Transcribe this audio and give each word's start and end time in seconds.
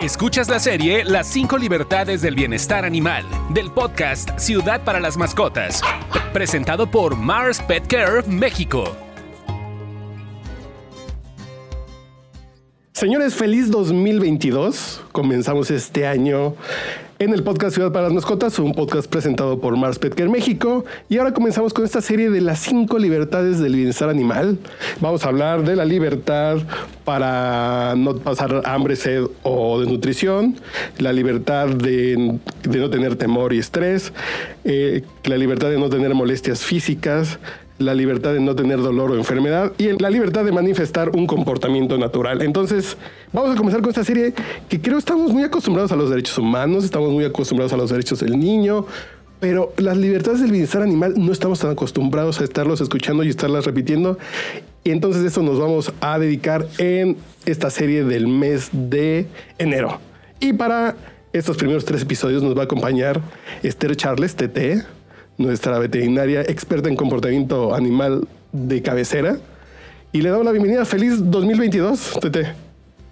Escuchas 0.00 0.48
la 0.48 0.58
serie 0.58 1.04
Las 1.04 1.26
5 1.28 1.58
libertades 1.58 2.22
del 2.22 2.34
bienestar 2.34 2.84
animal 2.84 3.24
del 3.50 3.70
podcast 3.70 4.38
Ciudad 4.38 4.82
para 4.84 4.98
las 4.98 5.16
Mascotas, 5.16 5.80
presentado 6.32 6.90
por 6.90 7.16
Mars 7.16 7.60
Pet 7.60 7.86
Care 7.86 8.22
México. 8.26 8.84
Señores, 12.92 13.34
feliz 13.34 13.70
2022. 13.70 15.02
Comenzamos 15.12 15.70
este 15.70 16.06
año 16.06 16.54
en 17.22 17.32
el 17.32 17.44
podcast 17.44 17.74
Ciudad 17.74 17.92
para 17.92 18.06
las 18.06 18.12
Mascotas, 18.12 18.58
un 18.58 18.72
podcast 18.72 19.08
presentado 19.08 19.60
por 19.60 19.76
Mars 19.76 20.00
Petker 20.00 20.28
México. 20.28 20.84
Y 21.08 21.18
ahora 21.18 21.32
comenzamos 21.32 21.72
con 21.72 21.84
esta 21.84 22.00
serie 22.00 22.30
de 22.30 22.40
las 22.40 22.58
cinco 22.58 22.98
libertades 22.98 23.60
del 23.60 23.76
bienestar 23.76 24.08
animal. 24.08 24.58
Vamos 25.00 25.24
a 25.24 25.28
hablar 25.28 25.62
de 25.62 25.76
la 25.76 25.84
libertad 25.84 26.58
para 27.04 27.94
no 27.96 28.16
pasar 28.16 28.62
hambre, 28.64 28.96
sed 28.96 29.26
o 29.44 29.78
desnutrición, 29.78 30.56
la 30.98 31.12
libertad 31.12 31.68
de, 31.68 32.38
no 32.68 32.90
tener 32.90 33.14
temor 33.14 33.52
y 33.52 33.58
estrés, 33.58 34.12
eh, 34.64 35.02
la 35.22 35.36
libertad 35.36 35.70
de 35.70 35.78
no 35.78 35.88
tener 35.88 36.14
molestias 36.14 36.64
físicas, 36.64 37.38
la 37.82 37.94
libertad 37.94 38.32
de 38.32 38.40
no 38.40 38.54
tener 38.54 38.78
dolor 38.78 39.10
o 39.10 39.16
enfermedad 39.16 39.72
y 39.78 39.90
la 40.00 40.10
libertad 40.10 40.44
de 40.44 40.52
manifestar 40.52 41.10
un 41.10 41.26
comportamiento 41.26 41.98
natural. 41.98 42.42
Entonces, 42.42 42.96
vamos 43.32 43.54
a 43.54 43.56
comenzar 43.56 43.80
con 43.80 43.90
esta 43.90 44.04
serie 44.04 44.32
que 44.68 44.80
creo 44.80 44.98
estamos 44.98 45.32
muy 45.32 45.42
acostumbrados 45.42 45.92
a 45.92 45.96
los 45.96 46.10
derechos 46.10 46.38
humanos, 46.38 46.84
estamos 46.84 47.10
muy 47.10 47.24
acostumbrados 47.24 47.72
a 47.72 47.76
los 47.76 47.90
derechos 47.90 48.20
del 48.20 48.38
niño, 48.38 48.86
pero 49.40 49.72
las 49.76 49.96
libertades 49.96 50.40
del 50.40 50.52
bienestar 50.52 50.82
animal 50.82 51.14
no 51.16 51.32
estamos 51.32 51.58
tan 51.58 51.72
acostumbrados 51.72 52.40
a 52.40 52.44
estarlos 52.44 52.80
escuchando 52.80 53.24
y 53.24 53.28
estarlas 53.28 53.64
repitiendo. 53.64 54.18
Y 54.84 54.90
entonces 54.90 55.24
eso 55.24 55.42
nos 55.42 55.58
vamos 55.58 55.92
a 56.00 56.18
dedicar 56.18 56.66
en 56.78 57.16
esta 57.44 57.70
serie 57.70 58.04
del 58.04 58.28
mes 58.28 58.68
de 58.72 59.26
enero. 59.58 60.00
Y 60.38 60.52
para 60.52 60.96
estos 61.32 61.56
primeros 61.56 61.84
tres 61.84 62.02
episodios 62.02 62.42
nos 62.42 62.56
va 62.56 62.62
a 62.62 62.64
acompañar 62.64 63.20
Esther 63.62 63.96
Charles, 63.96 64.36
TT 64.36 64.84
nuestra 65.42 65.78
veterinaria 65.78 66.40
experta 66.42 66.88
en 66.88 66.96
comportamiento 66.96 67.74
animal 67.74 68.26
de 68.52 68.80
cabecera. 68.80 69.36
Y 70.12 70.22
le 70.22 70.30
damos 70.30 70.44
la 70.44 70.52
bienvenida. 70.52 70.84
Feliz 70.84 71.14
2022, 71.30 72.18
Tete. 72.20 72.54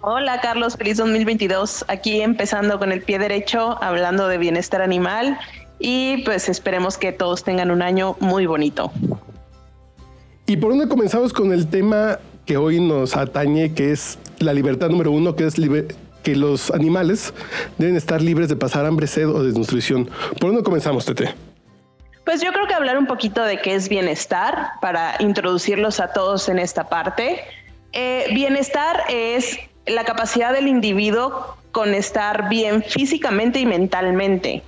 Hola 0.01 0.41
Carlos, 0.41 0.77
feliz 0.77 0.97
2022. 0.97 1.85
Aquí 1.87 2.21
empezando 2.21 2.79
con 2.79 2.91
el 2.91 3.01
pie 3.03 3.19
derecho, 3.19 3.77
hablando 3.83 4.27
de 4.27 4.39
bienestar 4.39 4.81
animal 4.81 5.37
y 5.77 6.23
pues 6.23 6.49
esperemos 6.49 6.97
que 6.97 7.11
todos 7.11 7.43
tengan 7.43 7.69
un 7.69 7.81
año 7.81 8.15
muy 8.19 8.45
bonito. 8.47 8.91
¿Y 10.47 10.57
por 10.57 10.71
dónde 10.71 10.87
comenzamos 10.87 11.33
con 11.33 11.53
el 11.53 11.67
tema 11.67 12.19
que 12.45 12.57
hoy 12.57 12.79
nos 12.79 13.15
atañe, 13.15 13.73
que 13.73 13.91
es 13.91 14.17
la 14.39 14.53
libertad 14.53 14.89
número 14.89 15.11
uno, 15.11 15.35
que 15.35 15.45
es 15.45 15.55
que 16.23 16.35
los 16.35 16.71
animales 16.71 17.33
deben 17.77 17.95
estar 17.95 18.21
libres 18.21 18.49
de 18.49 18.55
pasar 18.55 18.85
hambre, 18.85 19.07
sed 19.07 19.29
o 19.29 19.43
desnutrición? 19.43 20.09
¿Por 20.39 20.49
dónde 20.49 20.63
comenzamos, 20.63 21.05
Tete? 21.05 21.33
Pues 22.31 22.41
yo 22.41 22.53
creo 22.53 22.65
que 22.65 22.73
hablar 22.73 22.97
un 22.97 23.07
poquito 23.07 23.43
de 23.43 23.57
qué 23.59 23.75
es 23.75 23.89
bienestar 23.89 24.79
para 24.79 25.17
introducirlos 25.19 25.99
a 25.99 26.13
todos 26.13 26.47
en 26.47 26.59
esta 26.59 26.87
parte. 26.87 27.43
Eh, 27.91 28.27
bienestar 28.33 29.03
es 29.09 29.59
la 29.85 30.05
capacidad 30.05 30.53
del 30.53 30.69
individuo 30.69 31.57
con 31.73 31.93
estar 31.93 32.47
bien 32.47 32.83
físicamente 32.83 33.59
y 33.59 33.65
mentalmente. 33.65 34.63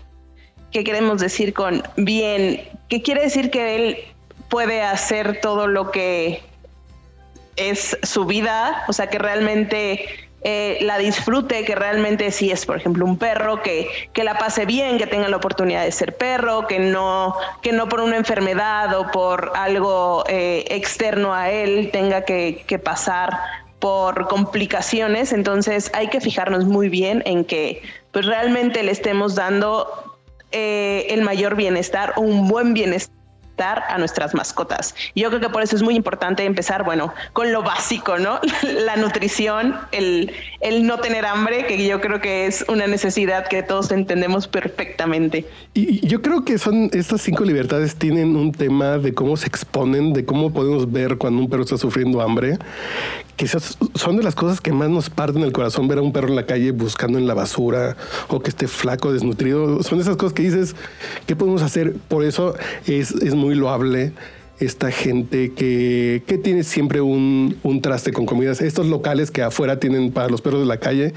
¿Qué 0.72 0.84
queremos 0.84 1.22
decir 1.22 1.54
con 1.54 1.82
bien? 1.96 2.68
¿Qué 2.90 3.02
quiere 3.02 3.22
decir 3.22 3.50
que 3.50 3.78
él 3.78 3.98
puede 4.50 4.82
hacer 4.82 5.40
todo 5.40 5.68
lo 5.68 5.90
que 5.90 6.44
es 7.56 7.98
su 8.04 8.26
vida? 8.26 8.84
O 8.90 8.92
sea, 8.92 9.10
que 9.10 9.20
realmente 9.20 10.06
eh, 10.46 10.78
la 10.82 10.98
disfrute, 10.98 11.64
que 11.64 11.74
realmente 11.74 12.30
si 12.32 12.52
es, 12.52 12.66
por 12.66 12.76
ejemplo, 12.76 13.06
un 13.06 13.18
perro, 13.18 13.62
que, 13.62 13.88
que 14.12 14.26
la 14.26 14.38
pase 14.38 14.66
bien, 14.66 14.98
que 14.98 15.08
tenga 15.08 15.30
la 15.30 15.38
oportunidad 15.38 15.84
de 15.84 15.92
ser 15.92 16.18
perro, 16.18 16.68
que 16.68 16.80
no, 16.80 17.36
que 17.62 17.72
no 17.72 17.88
por 17.88 18.02
una 18.02 18.18
enfermedad 18.18 18.94
o 19.00 19.10
por 19.12 19.54
algo 19.56 20.26
eh, 20.28 20.66
externo 20.68 21.34
a 21.34 21.50
él 21.50 21.90
tenga 21.94 22.26
que, 22.26 22.64
pasar 22.84 23.40
por 23.80 24.28
complicaciones. 24.28 25.32
Entonces 25.32 25.90
hay 25.94 26.08
que 26.08 26.20
fijarnos 26.20 26.66
muy 26.66 26.90
bien 26.90 27.24
en 27.26 27.46
que 27.46 27.82
pues 28.12 28.26
realmente 28.26 28.84
le 28.84 28.92
estemos 28.92 29.36
dando 29.36 29.88
eh, 30.52 31.06
el 31.10 31.22
mayor 31.22 31.56
bienestar 31.56 32.14
o 32.18 32.22
un 32.22 32.48
buen 32.50 32.74
bienestar 32.74 33.23
a 33.58 33.98
nuestras 33.98 34.34
mascotas. 34.34 34.96
Yo 35.16 35.30
creo 35.30 35.40
que 35.40 35.50
por 35.50 35.62
eso 35.62 35.76
es 35.76 35.84
muy 35.84 35.96
importante 35.96 36.44
empezar, 36.44 36.84
bueno, 36.84 37.14
con 37.34 37.52
lo 37.52 37.62
básico, 37.62 38.18
¿no? 38.18 38.40
La 38.64 38.96
nutrición, 38.96 39.76
el, 39.92 40.32
el 40.62 40.86
no 40.86 40.98
tener 41.00 41.26
hambre, 41.26 41.66
que 41.68 41.86
yo 41.86 42.02
creo 42.02 42.20
que 42.20 42.48
es 42.48 42.66
una 42.68 42.88
necesidad 42.88 43.48
que 43.48 43.64
todos 43.64 43.92
entendemos 43.92 44.48
perfectamente. 44.48 45.46
Y 45.74 46.06
yo 46.08 46.22
creo 46.22 46.44
que 46.44 46.58
son 46.58 46.90
estas 46.94 47.22
cinco 47.22 47.44
libertades 47.44 47.96
tienen 47.96 48.36
un 48.36 48.52
tema 48.52 48.98
de 48.98 49.14
cómo 49.14 49.38
se 49.38 49.48
exponen, 49.48 50.14
de 50.14 50.26
cómo 50.26 50.52
podemos 50.52 50.92
ver 50.92 51.18
cuando 51.18 51.42
un 51.42 51.50
perro 51.50 51.64
está 51.64 51.78
sufriendo 51.78 52.22
hambre, 52.22 52.58
que 53.38 53.48
son 53.48 54.18
de 54.18 54.24
las 54.24 54.36
cosas 54.36 54.62
que 54.62 54.72
más 54.72 54.90
nos 54.90 55.10
parten 55.10 55.42
el 55.42 55.52
corazón 55.52 55.88
ver 55.88 55.98
a 55.98 56.02
un 56.02 56.14
perro 56.14 56.28
en 56.28 56.36
la 56.36 56.46
calle 56.46 56.72
buscando 56.72 57.18
en 57.18 57.28
la 57.28 57.34
basura 57.34 57.98
o 58.28 58.42
que 58.42 58.50
esté 58.50 58.68
flaco, 58.68 59.12
desnutrido. 59.12 59.82
Son 59.84 60.00
esas 60.00 60.18
cosas 60.18 60.34
que 60.34 60.44
dices, 60.44 60.76
¿qué 61.26 61.36
podemos 61.36 61.62
hacer? 61.62 61.94
Por 62.08 62.24
eso 62.24 62.56
es, 62.86 63.12
es 63.12 63.34
muy 63.34 63.56
loable 63.56 64.14
esta 64.60 64.92
gente 64.92 65.52
que, 65.54 66.24
que 66.28 66.38
tiene 66.38 66.64
siempre 66.64 67.02
un, 67.02 67.58
un, 67.64 67.82
traste 67.82 68.14
con 68.14 68.26
comidas. 68.26 68.62
Estos 68.62 68.86
locales 68.86 69.32
que 69.32 69.42
afuera 69.42 69.80
tienen 69.80 70.12
para 70.12 70.30
los 70.30 70.42
perros 70.42 70.62
de 70.62 70.68
la 70.68 70.78
calle, 70.78 71.14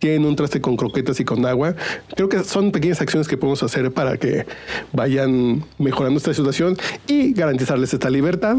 tienen 0.00 0.26
un 0.26 0.34
traste 0.34 0.60
con 0.60 0.76
croquetas 0.76 1.20
y 1.20 1.24
con 1.24 1.46
agua. 1.46 1.76
Creo 2.16 2.28
que 2.28 2.42
son 2.42 2.72
pequeñas 2.72 3.00
acciones 3.00 3.28
que 3.28 3.36
podemos 3.36 3.62
hacer 3.62 3.92
para 3.92 4.16
que 4.16 4.46
vayan 4.92 5.64
mejorando 5.78 6.18
esta 6.18 6.34
situación 6.34 6.76
y 7.06 7.32
garantizarles 7.32 7.94
esta 7.94 8.10
libertad. 8.10 8.56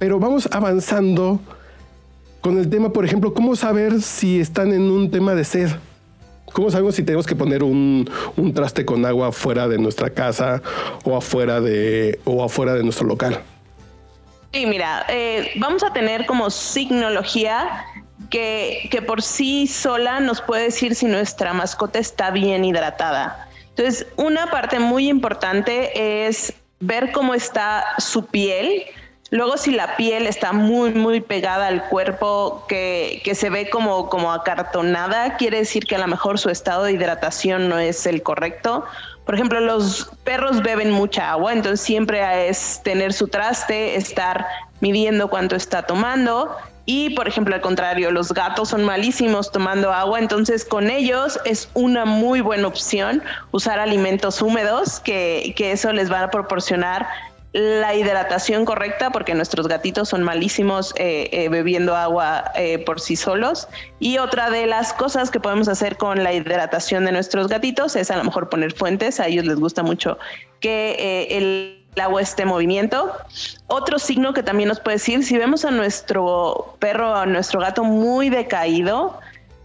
Pero 0.00 0.18
vamos 0.18 0.48
avanzando 0.50 1.40
con 2.42 2.58
el 2.58 2.68
tema, 2.68 2.92
por 2.92 3.04
ejemplo, 3.04 3.32
¿cómo 3.32 3.56
saber 3.56 4.02
si 4.02 4.40
están 4.40 4.72
en 4.72 4.90
un 4.90 5.10
tema 5.10 5.34
de 5.34 5.44
sed? 5.44 5.70
¿Cómo 6.52 6.70
sabemos 6.70 6.96
si 6.96 7.02
tenemos 7.02 7.26
que 7.26 7.36
poner 7.36 7.62
un, 7.62 8.10
traste 8.52 8.84
con 8.84 9.06
agua 9.06 9.32
fuera 9.32 9.68
de 9.68 9.78
nuestra 9.78 10.10
casa 10.10 10.60
o 11.04 11.16
afuera 11.16 11.60
de, 11.60 12.20
o 12.24 12.44
afuera 12.44 12.74
de 12.74 12.82
nuestro 12.82 13.06
local? 13.06 13.40
Sí, 14.52 14.66
mira, 14.66 15.06
eh, 15.08 15.52
vamos 15.56 15.82
a 15.84 15.92
tener 15.92 16.26
como 16.26 16.50
signología 16.50 17.86
que, 18.28 18.88
que 18.90 19.00
por 19.00 19.22
sí 19.22 19.68
sola 19.68 20.20
nos 20.20 20.42
puede 20.42 20.64
decir 20.64 20.96
si 20.96 21.06
nuestra 21.06 21.54
mascota 21.54 22.00
está 22.00 22.32
bien 22.32 22.64
hidratada. 22.64 23.48
Entonces, 23.70 24.06
una 24.16 24.50
parte 24.50 24.80
muy 24.80 25.08
importante 25.08 26.26
es 26.26 26.52
ver 26.80 27.12
cómo 27.12 27.34
está 27.34 27.84
su 27.98 28.26
piel, 28.26 28.82
Luego, 29.32 29.56
si 29.56 29.70
la 29.70 29.96
piel 29.96 30.26
está 30.26 30.52
muy, 30.52 30.90
muy 30.90 31.22
pegada 31.22 31.68
al 31.68 31.88
cuerpo, 31.88 32.66
que, 32.68 33.22
que, 33.24 33.34
se 33.34 33.48
ve 33.48 33.70
como, 33.70 34.10
como 34.10 34.30
acartonada, 34.30 35.38
quiere 35.38 35.56
decir 35.56 35.86
que 35.86 35.96
a 35.96 35.98
lo 35.98 36.06
mejor 36.06 36.38
su 36.38 36.50
estado 36.50 36.84
de 36.84 36.92
hidratación 36.92 37.70
no 37.70 37.78
es 37.78 38.04
el 38.04 38.22
correcto. 38.22 38.84
Por 39.24 39.34
ejemplo, 39.34 39.58
los 39.60 40.10
perros 40.24 40.62
beben 40.62 40.90
mucha 40.90 41.30
agua, 41.30 41.54
entonces 41.54 41.80
siempre 41.80 42.50
es 42.50 42.82
tener 42.84 43.14
su 43.14 43.26
traste, 43.26 43.96
estar 43.96 44.46
midiendo 44.80 45.30
cuánto 45.30 45.56
está 45.56 45.84
tomando. 45.84 46.54
Y, 46.84 47.14
por 47.14 47.26
ejemplo, 47.26 47.54
al 47.54 47.62
contrario, 47.62 48.10
los 48.10 48.34
gatos 48.34 48.68
son 48.68 48.84
malísimos 48.84 49.50
tomando 49.50 49.94
agua, 49.94 50.18
entonces 50.18 50.62
con 50.62 50.90
ellos 50.90 51.40
es 51.46 51.70
una 51.72 52.04
muy 52.04 52.42
buena 52.42 52.66
opción 52.66 53.22
usar 53.50 53.78
alimentos 53.78 54.42
húmedos, 54.42 55.00
que, 55.00 55.54
que 55.56 55.72
eso 55.72 55.90
les 55.90 56.12
va 56.12 56.24
a 56.24 56.30
proporcionar 56.30 57.06
la 57.52 57.94
hidratación 57.94 58.64
correcta, 58.64 59.10
porque 59.10 59.34
nuestros 59.34 59.68
gatitos 59.68 60.08
son 60.08 60.22
malísimos 60.22 60.94
eh, 60.96 61.28
eh, 61.32 61.48
bebiendo 61.48 61.94
agua 61.94 62.50
eh, 62.54 62.78
por 62.78 63.00
sí 63.00 63.14
solos. 63.14 63.68
Y 63.98 64.18
otra 64.18 64.50
de 64.50 64.66
las 64.66 64.92
cosas 64.94 65.30
que 65.30 65.38
podemos 65.38 65.68
hacer 65.68 65.96
con 65.96 66.22
la 66.24 66.32
hidratación 66.32 67.04
de 67.04 67.12
nuestros 67.12 67.48
gatitos 67.48 67.94
es 67.96 68.10
a 68.10 68.16
lo 68.16 68.24
mejor 68.24 68.48
poner 68.48 68.72
fuentes. 68.72 69.20
A 69.20 69.26
ellos 69.26 69.44
les 69.44 69.56
gusta 69.56 69.82
mucho 69.82 70.18
que 70.60 71.26
el, 71.30 71.82
el 71.94 72.00
agua 72.00 72.22
esté 72.22 72.42
en 72.42 72.48
movimiento. 72.48 73.12
Otro 73.66 73.98
signo 73.98 74.32
que 74.32 74.42
también 74.42 74.68
nos 74.68 74.80
puede 74.80 74.96
decir, 74.96 75.22
si 75.22 75.36
vemos 75.36 75.64
a 75.64 75.70
nuestro 75.70 76.76
perro, 76.78 77.14
a 77.14 77.26
nuestro 77.26 77.60
gato 77.60 77.84
muy 77.84 78.30
decaído, 78.30 79.20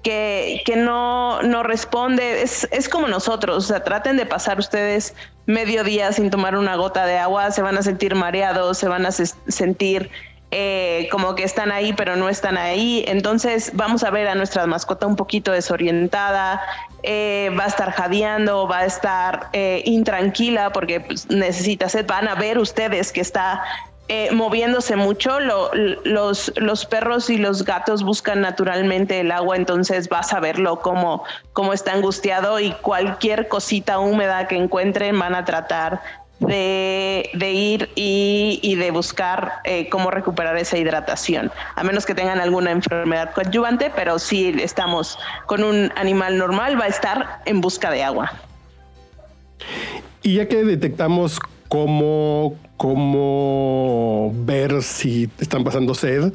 que, 0.07 0.75
no, 0.77 1.41
no 1.41 1.63
responde, 1.63 2.41
es, 2.41 2.67
es 2.71 2.87
como 2.87 3.07
nosotros, 3.07 3.57
o 3.57 3.67
sea, 3.67 3.83
traten 3.83 4.15
de 4.15 4.25
pasar 4.25 4.57
ustedes 4.57 5.13
medio 5.45 5.83
día 5.83 6.11
sin 6.13 6.29
tomar 6.29 6.55
una 6.55 6.75
gota 6.75 7.05
de 7.05 7.17
agua, 7.17 7.51
se 7.51 7.61
van 7.61 7.77
a 7.77 7.81
sentir 7.81 8.15
mareados, 8.15 8.77
se 8.77 8.87
van 8.87 9.05
a 9.05 9.11
sentir 9.11 10.09
eh, 10.49 11.09
como 11.11 11.35
que 11.35 11.43
están 11.43 11.73
ahí 11.73 11.91
pero 11.91 12.15
no 12.15 12.29
están 12.29 12.57
ahí. 12.57 13.03
Entonces 13.07 13.71
vamos 13.73 14.03
a 14.03 14.09
ver 14.09 14.29
a 14.29 14.35
nuestra 14.35 14.65
mascota 14.65 15.05
un 15.05 15.17
poquito 15.17 15.51
desorientada, 15.51 16.61
eh, 17.03 17.51
va 17.59 17.65
a 17.65 17.67
estar 17.67 17.91
jadeando, 17.91 18.65
va 18.65 18.79
a 18.79 18.85
estar 18.85 19.49
eh, 19.51 19.81
intranquila 19.85 20.71
porque 20.71 21.01
pues, 21.01 21.29
necesita 21.29 21.89
sed. 21.89 22.05
Van 22.07 22.29
a 22.29 22.35
ver 22.35 22.59
ustedes 22.59 23.11
que 23.11 23.19
está 23.19 23.61
eh, 24.09 24.31
moviéndose 24.31 24.95
mucho. 24.95 25.39
los, 25.39 26.53
los 26.55 26.85
perros 26.85 27.29
y 27.29 27.37
los 27.37 27.63
gatos 27.63 28.03
buscan 28.03 28.41
naturalmente 28.41 29.19
el 29.19 29.31
agua, 29.31 29.55
entonces 29.55 30.09
vas 30.09 30.33
a 30.33 30.39
verlo 30.39 30.79
como, 30.79 31.23
como 31.53 31.73
está 31.73 31.93
angustiado 31.93 32.59
y 32.59 32.71
cualquier 32.71 33.47
cosita 33.47 33.99
húmeda 33.99 34.47
que 34.47 34.55
encuentren 34.55 35.17
van 35.19 35.35
a 35.35 35.45
tratar 35.45 36.01
de, 36.39 37.51
ir 37.51 37.89
y, 37.95 38.75
de 38.75 38.91
buscar 38.91 39.53
eh, 39.63 39.89
cómo 39.89 40.11
recuperar 40.11 40.57
esa 40.57 40.77
hidratación, 40.77 41.51
a 41.75 41.83
menos 41.83 42.05
que 42.05 42.13
tengan 42.13 42.39
alguna 42.39 42.71
enfermedad 42.71 43.33
coadyuvante, 43.33 43.91
pero 43.95 44.19
si 44.19 44.49
estamos 44.61 45.17
con 45.45 45.63
un 45.63 45.91
animal 45.95 46.37
normal, 46.37 46.79
va 46.79 46.85
a 46.85 46.89
estar 46.89 47.41
en 47.45 47.61
busca 47.61 47.89
de 47.89 48.03
agua. 48.03 48.31
Y 50.21 50.35
ya 50.35 50.47
que 50.47 50.63
detectamos 50.63 51.39
cómo, 51.67 52.55
cómo 52.77 54.33
ver 54.45 54.81
si 54.83 55.29
están 55.39 55.63
pasando 55.63 55.93
sed, 55.93 56.33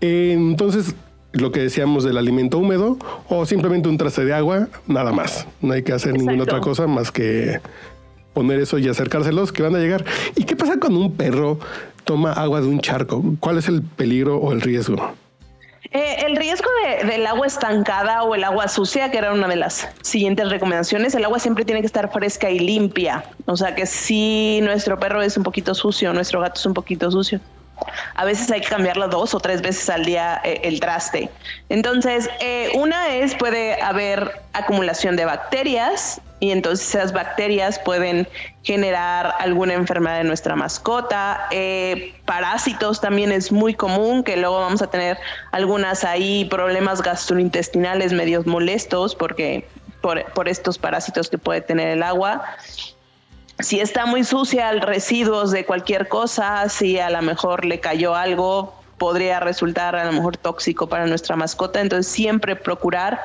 entonces 0.00 0.94
lo 1.32 1.52
que 1.52 1.60
decíamos 1.60 2.04
del 2.04 2.16
alimento 2.16 2.58
húmedo 2.58 2.98
o 3.28 3.44
simplemente 3.46 3.88
un 3.88 3.98
traste 3.98 4.24
de 4.24 4.32
agua, 4.34 4.68
nada 4.86 5.12
más. 5.12 5.46
No 5.60 5.72
hay 5.72 5.82
que 5.82 5.92
hacer 5.92 6.14
ninguna 6.14 6.44
otra 6.44 6.60
cosa 6.60 6.86
más 6.86 7.12
que 7.12 7.60
poner 8.32 8.60
eso 8.60 8.78
y 8.78 8.88
acercárselos 8.88 9.52
que 9.52 9.62
van 9.62 9.74
a 9.74 9.78
llegar. 9.78 10.04
¿Y 10.36 10.44
qué 10.44 10.56
pasa 10.56 10.78
cuando 10.80 11.00
un 11.00 11.12
perro 11.12 11.58
toma 12.04 12.32
agua 12.32 12.60
de 12.60 12.66
un 12.66 12.80
charco? 12.80 13.22
¿Cuál 13.40 13.58
es 13.58 13.68
el 13.68 13.82
peligro 13.82 14.38
o 14.38 14.52
el 14.52 14.60
riesgo? 14.60 15.12
Eh, 15.90 16.24
el 16.26 16.36
riesgo 16.36 16.68
del 17.06 17.26
agua 17.26 17.46
estancada 17.46 18.22
o 18.22 18.34
el 18.34 18.44
agua 18.44 18.68
sucia, 18.68 19.10
que 19.10 19.18
era 19.18 19.32
una 19.32 19.48
de 19.48 19.56
las 19.56 19.88
siguientes 20.02 20.50
recomendaciones, 20.50 21.14
el 21.14 21.24
agua 21.24 21.38
siempre 21.38 21.64
tiene 21.64 21.80
que 21.80 21.86
estar 21.86 22.12
fresca 22.12 22.50
y 22.50 22.58
limpia. 22.58 23.24
O 23.46 23.56
sea 23.56 23.74
que 23.74 23.86
si 23.86 24.60
nuestro 24.62 24.98
perro 24.98 25.22
es 25.22 25.36
un 25.38 25.44
poquito 25.44 25.74
sucio, 25.74 26.12
nuestro 26.12 26.40
gato 26.40 26.60
es 26.60 26.66
un 26.66 26.74
poquito 26.74 27.10
sucio, 27.10 27.40
a 28.14 28.24
veces 28.24 28.50
hay 28.50 28.60
que 28.60 28.68
cambiarlo 28.68 29.08
dos 29.08 29.34
o 29.34 29.40
tres 29.40 29.62
veces 29.62 29.88
al 29.90 30.04
día 30.04 30.40
eh, 30.44 30.60
el 30.64 30.80
traste. 30.80 31.30
Entonces, 31.68 32.28
eh, 32.40 32.70
una 32.74 33.14
es 33.14 33.34
puede 33.34 33.80
haber 33.80 34.40
acumulación 34.52 35.16
de 35.16 35.24
bacterias 35.24 36.20
y 36.40 36.50
entonces 36.50 36.94
esas 36.94 37.12
bacterias 37.12 37.78
pueden 37.80 38.28
generar 38.62 39.34
alguna 39.38 39.74
enfermedad 39.74 40.18
de 40.18 40.24
nuestra 40.24 40.54
mascota. 40.56 41.46
Eh, 41.50 42.14
parásitos 42.26 43.00
también 43.00 43.32
es 43.32 43.50
muy 43.50 43.74
común, 43.74 44.22
que 44.22 44.36
luego 44.36 44.60
vamos 44.60 44.82
a 44.82 44.88
tener 44.88 45.18
algunas 45.52 46.04
ahí 46.04 46.44
problemas 46.46 47.02
gastrointestinales 47.02 48.12
medios 48.12 48.46
molestos 48.46 49.14
porque 49.14 49.66
por, 50.00 50.24
por 50.32 50.48
estos 50.48 50.78
parásitos 50.78 51.28
que 51.28 51.38
puede 51.38 51.60
tener 51.60 51.88
el 51.88 52.02
agua 52.02 52.44
si 53.60 53.80
está 53.80 54.06
muy 54.06 54.24
sucia, 54.24 54.70
residuos 54.72 55.50
de 55.50 55.64
cualquier 55.64 56.08
cosa, 56.08 56.68
si 56.68 56.98
a 56.98 57.10
lo 57.10 57.22
mejor 57.22 57.64
le 57.64 57.80
cayó 57.80 58.14
algo, 58.14 58.74
podría 58.98 59.40
resultar 59.40 59.96
a 59.96 60.04
lo 60.04 60.12
mejor 60.12 60.36
tóxico 60.36 60.88
para 60.88 61.06
nuestra 61.06 61.36
mascota. 61.36 61.80
Entonces 61.80 62.10
siempre 62.12 62.54
procurar 62.54 63.20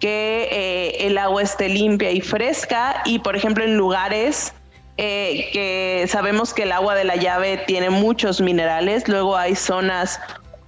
que 0.00 0.48
eh, 0.50 1.06
el 1.06 1.18
agua 1.18 1.42
esté 1.42 1.68
limpia 1.68 2.10
y 2.10 2.20
fresca 2.20 3.02
y 3.04 3.20
por 3.20 3.36
ejemplo 3.36 3.64
en 3.64 3.76
lugares 3.76 4.52
eh, 4.98 5.48
que 5.52 6.04
sabemos 6.08 6.52
que 6.52 6.64
el 6.64 6.72
agua 6.72 6.94
de 6.94 7.04
la 7.04 7.16
llave 7.16 7.62
tiene 7.66 7.90
muchos 7.90 8.40
minerales, 8.40 9.08
luego 9.08 9.36
hay 9.36 9.54
zonas 9.54 10.20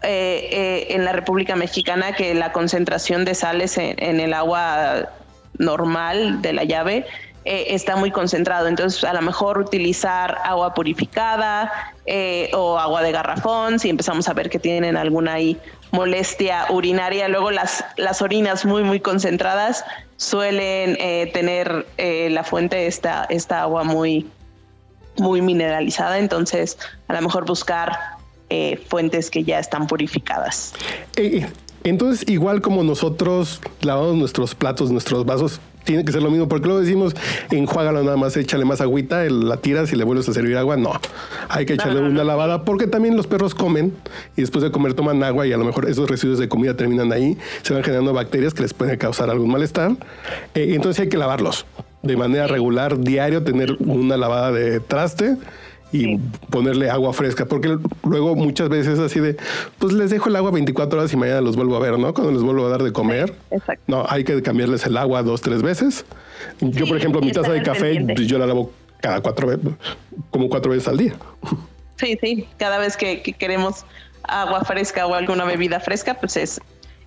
eh, 0.03 0.87
en 0.91 1.05
la 1.05 1.13
República 1.13 1.57
Mexicana 1.57 2.13
que 2.13 2.35
la 2.35 2.53
concentración 2.53 3.25
de 3.25 3.35
sales 3.35 3.77
en 3.79 4.21
el 4.21 4.33
agua 4.33 5.09
normal 5.59 6.41
de 6.41 6.53
la 6.53 6.65
llave 6.65 7.05
eh, 7.51 7.75
está 7.75 7.97
muy 7.97 8.11
concentrado. 8.11 8.69
Entonces, 8.69 9.03
a 9.05 9.15
lo 9.15 9.23
mejor 9.23 9.57
utilizar 9.57 10.37
agua 10.45 10.75
purificada 10.75 11.95
eh, 12.05 12.51
o 12.53 12.79
agua 12.79 13.01
de 13.01 13.11
garrafón, 13.11 13.79
si 13.79 13.89
empezamos 13.89 14.29
a 14.29 14.35
ver 14.35 14.51
que 14.51 14.59
tienen 14.59 14.99
alguna 14.99 15.37
molestia 15.91 16.67
urinaria. 16.69 17.27
Luego 17.27 17.51
las, 17.51 17.83
las 17.97 18.21
orinas 18.21 18.67
muy, 18.67 18.83
muy 18.83 19.01
concentradas 19.01 19.83
suelen 20.19 20.99
eh, 21.01 21.31
tener 21.33 21.87
la 21.97 22.45
fuente 22.45 22.87
esta, 22.87 23.25
esta 23.31 23.63
agua 23.63 23.83
muy, 23.83 24.29
muy 25.17 25.41
mineralizada. 25.41 26.19
Entonces, 26.19 26.77
a 27.07 27.15
lo 27.15 27.23
mejor 27.23 27.47
buscar 27.47 27.99
fuentes 28.89 29.31
que 29.31 29.43
ya 29.45 29.59
están 29.59 29.87
purificadas. 29.87 30.75
Entonces, 31.83 32.29
igual 32.29 32.61
como 32.61 32.83
nosotros 32.83 33.63
lavamos 33.81 34.17
nuestros 34.17 34.55
platos, 34.55 34.91
nuestros 34.91 35.25
vasos, 35.25 35.63
tiene 35.89 36.05
que 36.05 36.13
ser 36.13 36.23
lo 36.23 36.31
mismo, 36.31 36.49
porque 36.49 36.67
luego 36.67 36.83
decimos, 36.83 37.17
enjuágalo 37.51 38.03
nada 38.03 38.19
más, 38.19 38.37
échale 38.37 38.67
más 38.67 38.83
agüita, 38.83 39.25
la 39.25 39.57
tiras 39.57 39.91
y 39.91 39.97
le 39.97 40.05
vuelves 40.05 40.29
a 40.29 40.35
servir 40.35 40.55
agua. 40.59 40.77
No, 40.77 40.93
hay 41.49 41.65
que 41.65 41.73
echarle 41.73 42.03
una 42.03 42.25
lavada, 42.25 42.67
porque 42.67 42.87
también 42.87 43.17
los 43.17 43.27
perros 43.27 43.55
comen 43.55 43.95
y 44.37 44.43
después 44.43 44.63
de 44.63 44.71
comer 44.71 44.93
toman 44.93 45.23
agua 45.23 45.47
y 45.47 45.53
a 45.55 45.57
lo 45.57 45.65
mejor 45.65 45.89
esos 45.89 46.07
residuos 46.11 46.39
de 46.39 46.47
comida 46.47 46.77
terminan 46.77 47.11
ahí, 47.11 47.39
se 47.63 47.73
van 47.73 47.83
generando 47.83 48.13
bacterias 48.13 48.53
que 48.53 48.61
les 48.61 48.75
pueden 48.75 48.99
causar 48.99 49.31
algún 49.31 49.51
malestar. 49.51 49.93
Eh, 50.55 50.75
entonces 50.75 51.01
hay 51.01 51.09
que 51.09 51.17
lavarlos 51.17 51.65
de 52.03 52.19
manera 52.19 52.47
regular, 52.47 53.01
diario, 53.01 53.43
tener 53.43 53.73
una 53.81 54.19
lavada 54.19 54.53
de 54.53 54.81
traste 54.81 55.39
y 55.93 56.19
ponerle 56.51 56.91
agua 56.91 57.13
fresca, 57.13 57.47
porque 57.47 57.79
luego 58.05 58.37
muchas 58.37 58.69
veces 58.69 58.99
así 58.99 59.21
de, 59.21 59.37
pues 59.79 59.93
les 59.93 60.11
dejo 60.11 60.29
el 60.29 60.37
agua 60.37 60.51
24 60.51 60.99
horas 60.99 61.13
y 61.13 61.17
mañana 61.17 61.41
los 61.41 61.57
vuelvo 61.57 61.77
a 61.77 61.81
ver, 61.81 61.99
¿no? 61.99 62.13
Cuando 62.13 62.33
les 62.33 62.43
vuelvo 62.43 62.67
a 62.67 62.69
dar 62.69 62.83
de 62.83 62.93
comer. 62.93 63.35
Exacto. 63.51 63.83
No, 63.87 64.05
hay 64.09 64.25
que 64.25 64.43
cambiarles 64.43 64.85
el 64.87 64.97
agua 64.97 65.23
dos, 65.23 65.41
tres 65.41 65.63
veces. 65.63 66.05
yo, 66.61 66.87
por 66.87 66.97
ejemplo, 66.97 67.21
mi 67.21 67.33
taza 67.33 67.53
de 67.53 67.63
café, 67.63 68.05
yo 68.27 68.39
la 68.39 68.47
lavo 68.47 68.71
cada 69.01 69.21
cuatro 69.21 69.47
veces, 69.47 69.73
como 70.31 70.49
cuatro 70.49 70.73
veces 70.73 70.89
al 70.89 70.99
día. 70.99 71.15
Sí, 71.97 72.19
sí, 72.21 72.49
cada 72.59 72.79
vez 72.79 72.97
que, 72.97 73.23
queremos 73.23 73.85
agua 74.25 74.63
fresca 74.65 75.07
o 75.07 75.15
alguna 75.15 75.45
bebida 75.45 75.81
fresca, 75.81 76.15
pues 76.15 76.37
es 76.37 76.61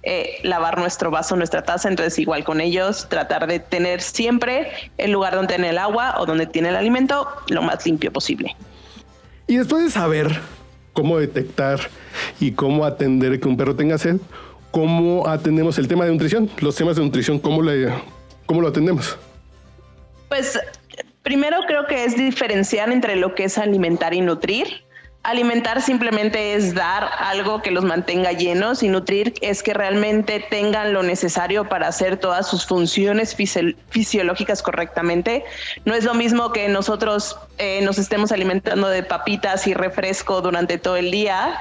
eh, 0.03 0.39
lavar 0.43 0.77
nuestro 0.79 1.11
vaso, 1.11 1.35
nuestra 1.35 1.63
taza. 1.63 1.87
Entonces, 1.87 2.17
igual 2.19 2.43
con 2.43 2.59
ellos, 2.59 3.07
tratar 3.07 3.47
de 3.47 3.59
tener 3.59 4.01
siempre 4.01 4.71
el 4.97 5.11
lugar 5.11 5.35
donde 5.35 5.53
tiene 5.53 5.69
el 5.69 5.77
agua 5.77 6.15
o 6.17 6.25
donde 6.25 6.47
tiene 6.47 6.69
el 6.69 6.75
alimento 6.75 7.27
lo 7.47 7.61
más 7.61 7.85
limpio 7.85 8.11
posible. 8.11 8.55
Y 9.47 9.57
después 9.57 9.83
de 9.83 9.89
saber 9.89 10.39
cómo 10.93 11.17
detectar 11.17 11.79
y 12.39 12.51
cómo 12.51 12.85
atender 12.85 13.39
que 13.39 13.47
un 13.47 13.57
perro 13.57 13.75
tenga 13.75 13.97
sed, 13.97 14.17
¿cómo 14.71 15.27
atendemos 15.27 15.77
el 15.77 15.87
tema 15.87 16.05
de 16.05 16.11
nutrición? 16.11 16.49
Los 16.59 16.75
temas 16.75 16.95
de 16.95 17.03
nutrición, 17.03 17.39
¿cómo, 17.39 17.61
cómo 18.45 18.61
lo 18.61 18.67
atendemos? 18.67 19.17
Pues 20.29 20.59
primero 21.23 21.57
creo 21.67 21.87
que 21.87 22.05
es 22.05 22.15
diferenciar 22.15 22.91
entre 22.91 23.15
lo 23.15 23.35
que 23.35 23.45
es 23.45 23.57
alimentar 23.57 24.13
y 24.13 24.21
nutrir. 24.21 24.67
Alimentar 25.23 25.83
simplemente 25.83 26.55
es 26.55 26.73
dar 26.73 27.07
algo 27.19 27.61
que 27.61 27.69
los 27.69 27.83
mantenga 27.83 28.31
llenos 28.31 28.81
y 28.81 28.89
nutrir 28.89 29.35
es 29.41 29.61
que 29.61 29.75
realmente 29.75 30.43
tengan 30.49 30.93
lo 30.93 31.03
necesario 31.03 31.69
para 31.69 31.87
hacer 31.87 32.17
todas 32.17 32.47
sus 32.47 32.65
funciones 32.65 33.35
fisiológicas 33.89 34.63
correctamente. 34.63 35.43
No 35.85 35.93
es 35.93 36.05
lo 36.05 36.15
mismo 36.15 36.51
que 36.51 36.67
nosotros 36.69 37.37
eh, 37.59 37.81
nos 37.83 37.99
estemos 37.99 38.31
alimentando 38.31 38.87
de 38.87 39.03
papitas 39.03 39.67
y 39.67 39.75
refresco 39.75 40.41
durante 40.41 40.79
todo 40.79 40.97
el 40.97 41.11
día 41.11 41.55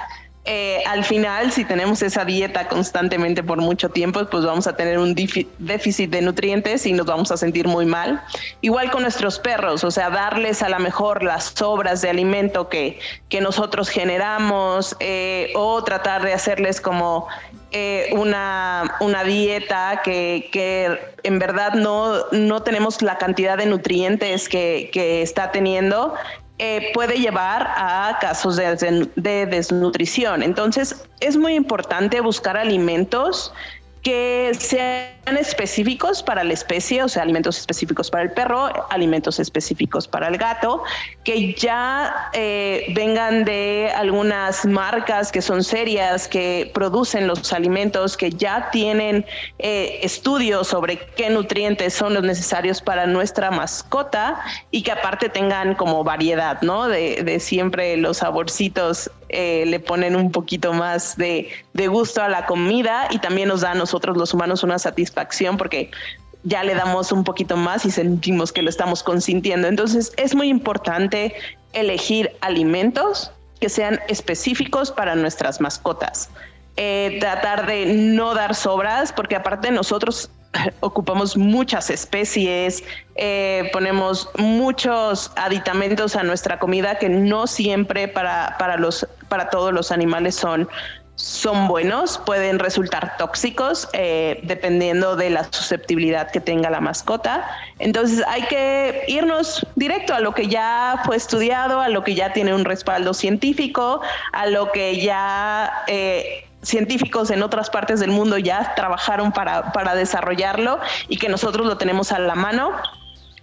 eh, 0.52 0.82
al 0.84 1.04
final, 1.04 1.52
si 1.52 1.64
tenemos 1.64 2.02
esa 2.02 2.24
dieta 2.24 2.66
constantemente 2.66 3.40
por 3.40 3.58
mucho 3.58 3.88
tiempo, 3.88 4.26
pues 4.28 4.44
vamos 4.44 4.66
a 4.66 4.74
tener 4.74 4.98
un 4.98 5.14
déficit 5.14 6.10
de 6.10 6.22
nutrientes 6.22 6.86
y 6.86 6.92
nos 6.92 7.06
vamos 7.06 7.30
a 7.30 7.36
sentir 7.36 7.68
muy 7.68 7.86
mal. 7.86 8.20
Igual 8.60 8.90
con 8.90 9.02
nuestros 9.02 9.38
perros, 9.38 9.84
o 9.84 9.92
sea, 9.92 10.10
darles 10.10 10.64
a 10.64 10.68
lo 10.68 10.80
mejor 10.80 11.22
las 11.22 11.52
sobras 11.54 12.02
de 12.02 12.10
alimento 12.10 12.68
que, 12.68 12.98
que 13.28 13.40
nosotros 13.40 13.90
generamos 13.90 14.96
eh, 14.98 15.52
o 15.54 15.84
tratar 15.84 16.24
de 16.24 16.32
hacerles 16.32 16.80
como 16.80 17.28
eh, 17.70 18.10
una, 18.14 18.96
una, 18.98 19.22
dieta 19.22 20.00
que, 20.02 20.48
que, 20.50 20.98
en 21.22 21.38
verdad 21.38 21.74
no, 21.74 22.26
no 22.32 22.62
tenemos 22.64 23.02
la 23.02 23.18
cantidad 23.18 23.56
de 23.56 23.66
nutrientes 23.66 24.48
que, 24.48 24.90
que 24.92 25.22
está 25.22 25.52
teniendo 25.52 26.16
eh, 26.62 26.90
puede 26.92 27.18
llevar 27.18 27.66
a 27.74 28.18
casos 28.20 28.56
de, 28.56 29.08
de, 29.16 29.46
desnutrición. 29.46 30.42
Entonces, 30.42 31.04
es 31.20 31.38
muy 31.38 31.54
importante 31.54 32.20
buscar 32.20 32.58
alimentos 32.58 33.50
que 34.02 34.52
sean 34.58 35.38
específicos 35.38 36.22
para 36.22 36.44
la 36.44 36.52
especie, 36.52 37.02
o 37.02 37.08
sea, 37.08 37.22
alimentos 37.22 37.58
específicos 37.58 38.10
para 38.10 38.24
el 38.24 38.32
perro, 38.32 38.70
alimentos 38.90 39.38
específicos 39.38 40.06
para 40.06 40.28
el 40.28 40.36
gato, 40.36 40.82
que 41.30 41.54
ya 41.54 42.28
eh, 42.32 42.86
vengan 42.92 43.44
de 43.44 43.88
algunas 43.94 44.66
marcas 44.66 45.30
que 45.30 45.40
son 45.40 45.62
serias, 45.62 46.26
que 46.26 46.68
producen 46.74 47.28
los 47.28 47.52
alimentos, 47.52 48.16
que 48.16 48.30
ya 48.30 48.68
tienen 48.72 49.24
eh, 49.60 50.00
estudios 50.02 50.66
sobre 50.66 50.98
qué 51.14 51.30
nutrientes 51.30 51.94
son 51.94 52.14
los 52.14 52.24
necesarios 52.24 52.82
para 52.82 53.06
nuestra 53.06 53.52
mascota 53.52 54.40
y 54.72 54.82
que 54.82 54.90
aparte 54.90 55.28
tengan 55.28 55.76
como 55.76 56.02
variedad, 56.02 56.60
¿no? 56.62 56.88
De, 56.88 57.22
de 57.22 57.38
siempre 57.38 57.96
los 57.96 58.16
saborcitos 58.16 59.08
eh, 59.32 59.64
le 59.66 59.78
ponen 59.78 60.16
un 60.16 60.32
poquito 60.32 60.72
más 60.72 61.16
de, 61.16 61.48
gusto 61.86 62.20
a 62.22 62.28
la 62.28 62.46
comida 62.46 63.06
y 63.12 63.18
también 63.18 63.46
nos 63.46 63.60
da 63.60 63.70
a 63.70 63.74
nosotros 63.74 64.16
los 64.16 64.34
humanos 64.34 64.64
una 64.64 64.80
satisfacción 64.80 65.56
porque 65.56 65.92
ya 66.44 66.64
le 66.64 66.74
damos 66.74 67.12
un 67.12 67.24
poquito 67.24 67.56
más 67.56 67.84
y 67.84 67.90
sentimos 67.90 68.52
que 68.52 68.62
lo 68.62 68.70
estamos 68.70 69.02
consintiendo. 69.02 69.68
Entonces 69.68 70.12
es 70.16 70.34
muy 70.34 70.48
importante 70.48 71.34
elegir 71.72 72.32
alimentos 72.40 73.30
que 73.60 73.68
sean 73.68 74.00
específicos 74.08 74.90
para 74.90 75.14
nuestras 75.14 75.60
mascotas. 75.60 76.30
Eh, 76.76 77.18
tratar 77.20 77.66
de 77.66 77.86
no 77.86 78.34
dar 78.34 78.54
sobras, 78.54 79.12
porque 79.12 79.36
aparte 79.36 79.70
nosotros 79.70 80.30
ocupamos 80.80 81.36
muchas 81.36 81.90
especies, 81.90 82.82
eh, 83.16 83.68
ponemos 83.72 84.30
muchos 84.38 85.30
aditamentos 85.36 86.16
a 86.16 86.22
nuestra 86.22 86.58
comida 86.58 86.98
que 86.98 87.08
no 87.08 87.46
siempre 87.46 88.08
para, 88.08 88.56
para, 88.58 88.76
los, 88.76 89.06
para 89.28 89.50
todos 89.50 89.72
los 89.74 89.92
animales 89.92 90.36
son, 90.36 90.68
son 91.20 91.68
buenos, 91.68 92.18
pueden 92.18 92.58
resultar 92.58 93.16
tóxicos 93.18 93.88
eh, 93.92 94.40
dependiendo 94.42 95.16
de 95.16 95.28
la 95.28 95.44
susceptibilidad 95.52 96.30
que 96.30 96.40
tenga 96.40 96.70
la 96.70 96.80
mascota. 96.80 97.46
Entonces 97.78 98.24
hay 98.26 98.42
que 98.44 99.04
irnos 99.06 99.66
directo 99.76 100.14
a 100.14 100.20
lo 100.20 100.32
que 100.32 100.48
ya 100.48 101.02
fue 101.04 101.16
estudiado, 101.16 101.80
a 101.80 101.88
lo 101.88 102.02
que 102.04 102.14
ya 102.14 102.32
tiene 102.32 102.54
un 102.54 102.64
respaldo 102.64 103.12
científico, 103.14 104.00
a 104.32 104.46
lo 104.46 104.72
que 104.72 105.00
ya... 105.00 105.84
Eh, 105.86 106.46
científicos 106.62 107.30
en 107.30 107.42
otras 107.42 107.70
partes 107.70 108.00
del 108.00 108.10
mundo 108.10 108.36
ya 108.36 108.74
trabajaron 108.74 109.32
para, 109.32 109.72
para 109.72 109.94
desarrollarlo 109.94 110.78
y 111.08 111.16
que 111.16 111.30
nosotros 111.30 111.66
lo 111.66 111.78
tenemos 111.78 112.12
a 112.12 112.18
la 112.18 112.34
mano 112.34 112.72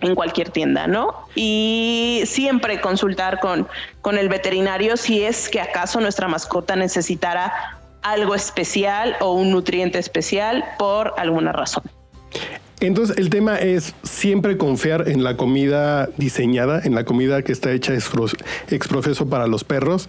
en 0.01 0.16
cualquier 0.16 0.50
tienda, 0.50 0.88
¿no? 0.88 1.27
Y 1.36 2.24
siempre 2.25 2.80
consultar 2.82 3.39
con, 3.39 3.68
con 4.01 4.18
el 4.18 4.30
veterinario 4.30 4.98
si 4.98 5.24
es 5.24 5.50
que 5.50 5.60
acaso 5.60 6.00
nuestra 6.00 6.27
mascota 6.27 6.75
necesitara 6.75 7.80
algo 8.04 8.36
especial 8.36 9.16
o 9.20 9.34
un 9.34 9.51
nutriente 9.51 10.00
especial 10.00 10.63
por 10.77 11.13
alguna 11.18 11.51
razón. 11.51 11.84
Entonces 12.80 13.18
el 13.18 13.32
tema 13.32 13.56
es 13.56 13.96
siempre 14.04 14.56
confiar 14.58 15.10
en 15.10 15.24
la 15.24 15.36
comida 15.36 16.10
diseñada, 16.18 16.80
en 16.84 16.94
la 16.94 17.06
comida 17.06 17.42
que 17.42 17.51
está 17.51 17.72
hecha 17.72 17.94
exprofeso 17.96 19.27
para 19.27 19.48
los 19.48 19.63
perros 19.63 20.08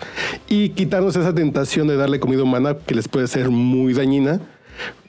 y 0.49 0.71
quitarnos 0.71 1.17
esa 1.17 1.35
tentación 1.35 1.89
de 1.89 1.97
darle 1.97 2.21
comida 2.21 2.43
humana 2.43 2.77
que 2.87 2.95
les 2.95 3.09
puede 3.09 3.27
ser 3.27 3.49
muy 3.49 3.95
dañina. 3.95 4.41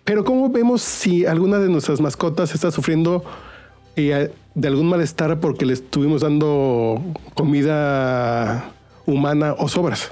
Pero 0.06 0.24
¿cómo 0.24 0.50
vemos 0.50 0.82
si 0.82 1.26
alguna 1.26 1.60
de 1.60 1.68
nuestras 1.68 2.00
mascotas 2.00 2.56
está 2.56 2.72
sufriendo 2.72 3.26
eh, 4.00 4.32
de 4.56 4.68
algún 4.68 4.88
malestar 4.88 5.40
porque 5.40 5.66
le 5.66 5.74
estuvimos 5.74 6.22
dando 6.22 7.02
comida 7.34 8.72
humana 9.06 9.56
o 9.58 9.68
sobras? 9.68 10.12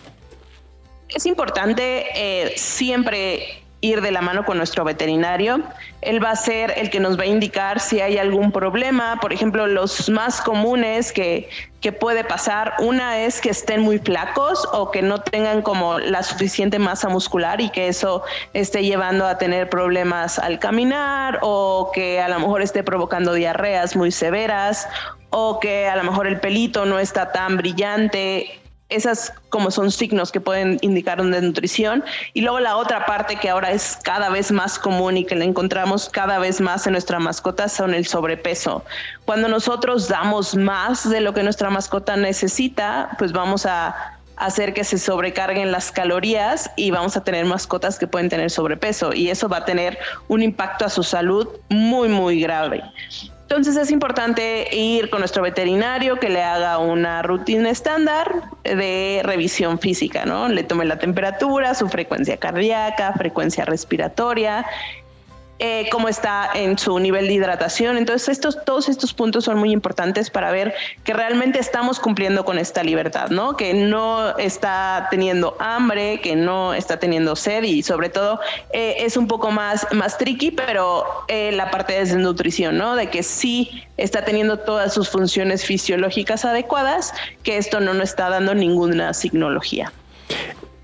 Es 1.10 1.26
importante 1.26 2.06
eh, 2.16 2.54
siempre 2.58 3.64
ir 3.82 4.02
de 4.02 4.12
la 4.12 4.22
mano 4.22 4.44
con 4.44 4.58
nuestro 4.58 4.84
veterinario. 4.84 5.62
Él 6.02 6.24
va 6.24 6.32
a 6.32 6.36
ser 6.36 6.74
el 6.78 6.90
que 6.90 7.00
nos 7.00 7.18
va 7.18 7.24
a 7.24 7.28
indicar 7.28 7.80
si 7.80 8.02
hay 8.02 8.18
algún 8.18 8.52
problema. 8.52 9.20
Por 9.22 9.34
ejemplo, 9.34 9.68
los 9.68 10.10
más 10.10 10.42
comunes 10.42 11.12
que, 11.12 11.50
que 11.82 11.92
puede 11.92 12.24
pasar, 12.24 12.74
una 12.80 13.20
es 13.20 13.40
que 13.40 13.50
estén 13.50 13.82
muy 13.82 14.00
flacos 14.00 14.68
o 14.74 14.90
que 14.90 15.02
no 15.02 15.22
tengan 15.22 15.62
como 15.62 16.00
la 16.00 16.24
suficiente 16.24 16.80
masa 16.80 17.10
muscular 17.10 17.62
y 17.62 17.70
que 17.70 17.88
eso 17.88 18.24
esté 18.54 18.84
llevando 18.84 19.28
a 19.28 19.38
tener 19.38 19.70
problemas 19.70 20.40
al 20.40 20.60
caminar 20.60 21.40
o 21.42 21.92
que 21.94 22.20
a 22.20 22.30
lo 22.30 22.40
mejor 22.40 22.62
esté 22.62 22.84
provocando 22.84 23.34
diarreas 23.34 23.96
muy 23.96 24.12
severas 24.12 24.88
o 25.30 25.60
que 25.60 25.88
a 25.88 25.96
lo 25.96 26.04
mejor 26.04 26.26
el 26.26 26.40
pelito 26.40 26.86
no 26.86 27.00
está 27.00 27.32
tan 27.32 27.58
brillante 27.58 28.60
esas 28.90 29.34
como 29.50 29.72
son 29.72 29.92
signos 29.92 30.32
que 30.32 30.40
pueden 30.40 30.78
indicar 30.82 31.20
una 31.20 31.38
desnutrición. 31.38 32.04
Y 32.34 32.42
luego 32.42 32.60
la 32.60 32.78
otra 32.78 33.06
parte 33.06 33.36
que 33.36 33.50
ahora 33.50 33.72
es 33.72 33.98
cada 34.04 34.30
vez 34.30 34.52
más 34.52 34.80
común 34.80 35.18
y 35.18 35.26
que 35.26 35.36
la 35.36 35.46
encontramos 35.46 36.10
cada 36.10 36.40
vez 36.40 36.62
más 36.62 36.86
en 36.88 36.94
nuestra 36.94 37.20
mascota 37.20 37.68
son 37.68 37.94
el 37.94 38.06
sobrepeso. 38.08 38.84
Cuando 39.26 39.48
nosotros 39.50 40.08
damos 40.08 40.56
más 40.56 41.10
de 41.10 41.22
lo 41.22 41.34
que 41.34 41.44
nuestra 41.44 41.70
mascota 41.70 42.16
necesita, 42.16 43.10
pues 43.18 43.34
vamos 43.34 43.66
a 43.66 44.18
hacer 44.38 44.74
que 44.74 44.84
se 44.84 44.98
sobrecarguen 44.98 45.72
las 45.72 45.92
calorías 45.92 46.70
y 46.76 46.92
vamos 46.92 47.18
a 47.18 47.24
tener 47.24 47.46
mascotas 47.46 47.98
que 47.98 48.08
pueden 48.08 48.30
tener 48.30 48.52
sobrepeso 48.52 49.14
y 49.14 49.30
eso 49.30 49.50
va 49.50 49.58
a 49.58 49.66
tener 49.66 49.98
un 50.28 50.44
impacto 50.44 50.86
a 50.86 50.90
su 50.90 51.04
salud 51.04 51.48
muy, 51.70 52.08
muy 52.08 52.40
grave. 52.40 52.84
Entonces 53.50 53.78
es 53.78 53.92
importante 53.92 54.76
ir 54.76 55.10
con 55.10 55.20
nuestro 55.20 55.42
veterinario 55.42 56.20
que 56.20 56.28
le 56.28 56.44
haga 56.44 56.80
una 56.80 57.22
rutina 57.22 57.70
estándar 57.70 58.30
de 58.66 59.22
revisión 59.24 59.80
física, 59.80 60.26
¿no? 60.26 60.50
Le 60.50 60.64
tome 60.64 60.84
la 60.84 61.00
temperatura, 61.00 61.74
su 61.74 61.88
frecuencia 61.88 62.36
cardíaca, 62.36 63.14
frecuencia 63.14 63.64
respiratoria 63.64 64.66
eh, 65.60 65.88
cómo 65.92 66.08
está 66.08 66.52
en 66.54 66.78
su 66.78 67.00
nivel 67.00 67.28
de 67.28 67.34
hidratación. 67.34 67.98
Entonces, 67.98 68.30
estos, 68.30 68.64
todos 68.64 68.90
estos 68.90 69.14
puntos 69.14 69.46
son 69.46 69.58
muy 69.58 69.72
importantes 69.72 70.30
para 70.30 70.52
ver 70.52 70.76
que 71.04 71.14
realmente 71.14 71.60
estamos 71.60 72.00
cumpliendo 72.00 72.46
con 72.46 72.60
esta 72.60 72.84
libertad, 72.84 73.30
¿no? 73.30 73.58
Que 73.58 73.74
no 73.74 74.38
está 74.38 75.08
teniendo 75.10 75.56
hambre, 75.60 76.22
que 76.22 76.36
no 76.36 76.74
está 76.74 77.00
teniendo 77.00 77.36
sed 77.36 77.64
y 77.64 77.82
sobre 77.82 78.10
todo 78.10 78.40
eh, 78.72 78.98
es 79.00 79.18
un 79.18 79.28
poco 79.28 79.50
más, 79.52 79.88
más 79.94 80.18
tricky, 80.18 80.52
pero 80.52 81.06
eh, 81.28 81.52
la 81.54 81.72
parte 81.72 81.94
de 81.94 82.00
desnutrición, 82.00 82.78
¿no? 82.78 82.96
De 82.96 83.10
que 83.10 83.24
sí 83.24 83.84
está 83.98 84.24
teniendo 84.24 84.60
todas 84.60 84.94
sus 84.94 85.10
funciones 85.10 85.66
fisiológicas 85.66 86.46
adecuadas, 86.46 87.14
que 87.44 87.58
esto 87.58 87.80
no 87.80 87.94
nos 87.94 88.10
está 88.10 88.30
dando 88.30 88.54
ninguna 88.54 89.14
signología. 89.14 89.92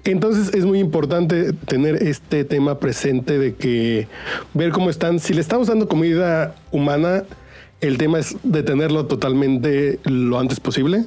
Entonces 0.05 0.53
es 0.53 0.65
muy 0.65 0.79
importante 0.79 1.53
tener 1.53 2.03
este 2.03 2.43
tema 2.43 2.79
presente 2.79 3.39
de 3.39 3.55
que 3.55 4.07
ver 4.53 4.71
cómo 4.71 4.89
están. 4.89 5.19
Si 5.19 5.33
le 5.33 5.39
estamos 5.39 5.67
dando 5.67 5.87
comida 5.87 6.55
humana, 6.71 7.23
el 7.79 7.97
tema 7.97 8.19
es 8.19 8.35
detenerlo 8.43 9.05
totalmente 9.05 9.99
lo 10.03 10.39
antes 10.39 10.59
posible 10.59 11.05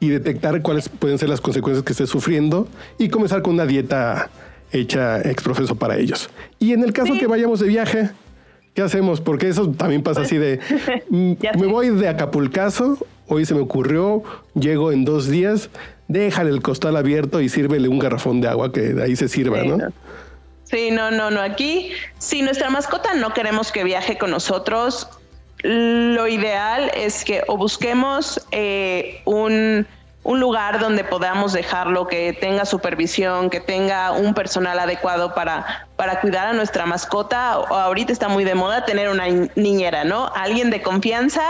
y 0.00 0.08
detectar 0.08 0.60
cuáles 0.60 0.88
pueden 0.90 1.18
ser 1.18 1.30
las 1.30 1.40
consecuencias 1.40 1.82
que 1.84 1.92
esté 1.92 2.06
sufriendo 2.06 2.68
y 2.98 3.08
comenzar 3.08 3.40
con 3.40 3.54
una 3.54 3.64
dieta 3.64 4.28
hecha 4.70 5.20
ex 5.22 5.42
profeso 5.42 5.76
para 5.76 5.96
ellos. 5.96 6.28
Y 6.58 6.72
en 6.72 6.82
el 6.84 6.92
caso 6.92 7.14
que 7.18 7.26
vayamos 7.26 7.60
de 7.60 7.68
viaje, 7.68 8.10
¿qué 8.74 8.82
hacemos? 8.82 9.22
Porque 9.22 9.48
eso 9.48 9.70
también 9.70 10.02
pasa 10.02 10.22
así 10.22 10.36
de, 10.36 10.60
mm, 11.08 11.32
me 11.58 11.66
voy 11.66 11.90
de 11.90 12.08
Acapulcazo, 12.08 12.98
hoy 13.28 13.46
se 13.46 13.54
me 13.54 13.60
ocurrió, 13.60 14.22
llego 14.54 14.92
en 14.92 15.06
dos 15.06 15.28
días, 15.28 15.70
déjale 16.08 16.50
el 16.50 16.62
costal 16.62 16.96
abierto 16.96 17.40
y 17.40 17.48
sírvele 17.48 17.88
un 17.88 17.98
garrafón 17.98 18.40
de 18.40 18.48
agua 18.48 18.72
que 18.72 18.80
de 18.80 19.02
ahí 19.02 19.16
se 19.16 19.28
sirva, 19.28 19.62
¿no? 19.64 19.78
Sí, 20.64 20.90
no, 20.90 21.10
no, 21.10 21.30
no. 21.30 21.40
Aquí, 21.40 21.92
si 22.18 22.42
nuestra 22.42 22.70
mascota 22.70 23.14
no 23.14 23.32
queremos 23.32 23.70
que 23.70 23.84
viaje 23.84 24.18
con 24.18 24.30
nosotros, 24.30 25.08
lo 25.62 26.26
ideal 26.26 26.90
es 26.94 27.24
que 27.24 27.42
o 27.46 27.56
busquemos 27.56 28.40
eh, 28.50 29.20
un 29.24 29.86
un 30.26 30.40
lugar 30.40 30.80
donde 30.80 31.04
podamos 31.04 31.52
dejarlo, 31.52 32.08
que 32.08 32.32
tenga 32.32 32.64
supervisión, 32.64 33.48
que 33.48 33.60
tenga 33.60 34.10
un 34.10 34.34
personal 34.34 34.76
adecuado 34.80 35.34
para, 35.34 35.86
para 35.94 36.20
cuidar 36.20 36.48
a 36.48 36.52
nuestra 36.52 36.84
mascota. 36.84 37.52
Ahorita 37.52 38.12
está 38.12 38.26
muy 38.26 38.42
de 38.42 38.56
moda 38.56 38.84
tener 38.84 39.08
una 39.08 39.28
niñera, 39.54 40.02
¿no? 40.02 40.32
Alguien 40.34 40.70
de 40.70 40.82
confianza 40.82 41.42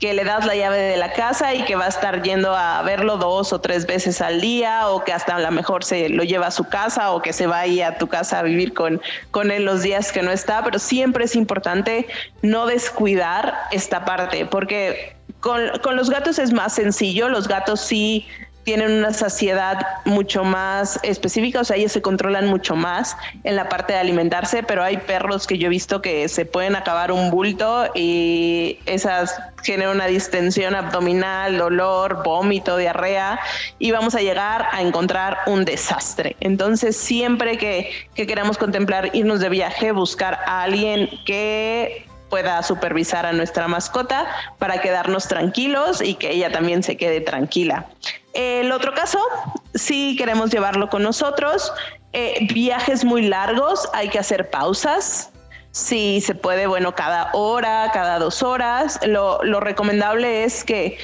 que 0.00 0.12
le 0.12 0.24
das 0.24 0.44
la 0.44 0.56
llave 0.56 0.76
de 0.76 0.96
la 0.96 1.12
casa 1.12 1.54
y 1.54 1.62
que 1.66 1.76
va 1.76 1.84
a 1.84 1.88
estar 1.88 2.20
yendo 2.24 2.52
a 2.56 2.82
verlo 2.82 3.16
dos 3.16 3.52
o 3.52 3.60
tres 3.60 3.86
veces 3.86 4.20
al 4.20 4.40
día 4.40 4.88
o 4.88 5.04
que 5.04 5.12
hasta 5.12 5.36
a 5.36 5.38
lo 5.38 5.52
mejor 5.52 5.84
se 5.84 6.08
lo 6.08 6.24
lleva 6.24 6.48
a 6.48 6.50
su 6.50 6.64
casa 6.64 7.12
o 7.12 7.22
que 7.22 7.32
se 7.32 7.46
va 7.46 7.60
ahí 7.60 7.80
a 7.80 7.96
tu 7.96 8.08
casa 8.08 8.40
a 8.40 8.42
vivir 8.42 8.74
con, 8.74 9.00
con 9.30 9.52
él 9.52 9.64
los 9.64 9.82
días 9.82 10.10
que 10.10 10.22
no 10.22 10.32
está, 10.32 10.64
pero 10.64 10.80
siempre 10.80 11.26
es 11.26 11.36
importante 11.36 12.08
no 12.42 12.66
descuidar 12.66 13.54
esta 13.70 14.04
parte 14.04 14.46
porque 14.46 15.15
con, 15.40 15.96
los 15.96 16.10
gatos 16.10 16.38
es 16.38 16.52
más 16.52 16.74
sencillo, 16.74 17.28
los 17.28 17.48
gatos 17.48 17.80
sí 17.80 18.26
tienen 18.64 18.90
una 18.90 19.12
saciedad 19.12 19.86
mucho 20.04 20.42
más 20.42 20.98
específica, 21.04 21.60
o 21.60 21.64
sea, 21.64 21.76
ellos 21.76 21.92
se 21.92 22.02
controlan 22.02 22.48
mucho 22.48 22.74
más 22.74 23.16
en 23.44 23.54
la 23.54 23.68
parte 23.68 23.92
de 23.92 24.00
alimentarse, 24.00 24.64
pero 24.64 24.82
hay 24.82 24.96
perros 24.96 25.46
que 25.46 25.56
yo 25.56 25.66
he 25.66 25.70
visto 25.70 26.02
que 26.02 26.28
se 26.28 26.46
pueden 26.46 26.74
acabar 26.74 27.12
un 27.12 27.30
bulto 27.30 27.88
y 27.94 28.80
esas 28.86 29.40
generan 29.62 29.94
una 29.94 30.06
distensión 30.06 30.74
abdominal, 30.74 31.58
dolor, 31.58 32.24
vómito, 32.24 32.76
diarrea 32.76 33.38
y 33.78 33.92
vamos 33.92 34.16
a 34.16 34.20
llegar 34.20 34.66
a 34.72 34.82
encontrar 34.82 35.38
un 35.46 35.64
desastre. 35.64 36.34
Entonces, 36.40 36.96
siempre 36.96 37.58
que, 37.58 37.92
que 38.16 38.26
queramos 38.26 38.58
contemplar 38.58 39.10
irnos 39.14 39.38
de 39.38 39.48
viaje, 39.48 39.92
buscar 39.92 40.40
a 40.44 40.64
alguien 40.64 41.08
que 41.24 42.05
pueda 42.28 42.62
supervisar 42.62 43.26
a 43.26 43.32
nuestra 43.32 43.68
mascota 43.68 44.26
para 44.58 44.80
quedarnos 44.80 45.28
tranquilos 45.28 46.00
y 46.02 46.14
que 46.14 46.30
ella 46.30 46.50
también 46.50 46.82
se 46.82 46.96
quede 46.96 47.20
tranquila. 47.20 47.86
El 48.34 48.72
otro 48.72 48.92
caso, 48.94 49.18
si 49.74 50.16
queremos 50.16 50.50
llevarlo 50.50 50.88
con 50.88 51.02
nosotros, 51.02 51.72
eh, 52.12 52.46
viajes 52.52 53.04
muy 53.04 53.22
largos, 53.22 53.88
hay 53.92 54.08
que 54.08 54.18
hacer 54.18 54.50
pausas. 54.50 55.30
Si 55.70 56.22
se 56.22 56.34
puede, 56.34 56.66
bueno, 56.66 56.94
cada 56.94 57.30
hora, 57.34 57.90
cada 57.92 58.18
dos 58.18 58.42
horas. 58.42 58.98
Lo, 59.06 59.42
lo 59.42 59.60
recomendable 59.60 60.44
es 60.44 60.64
que 60.64 60.98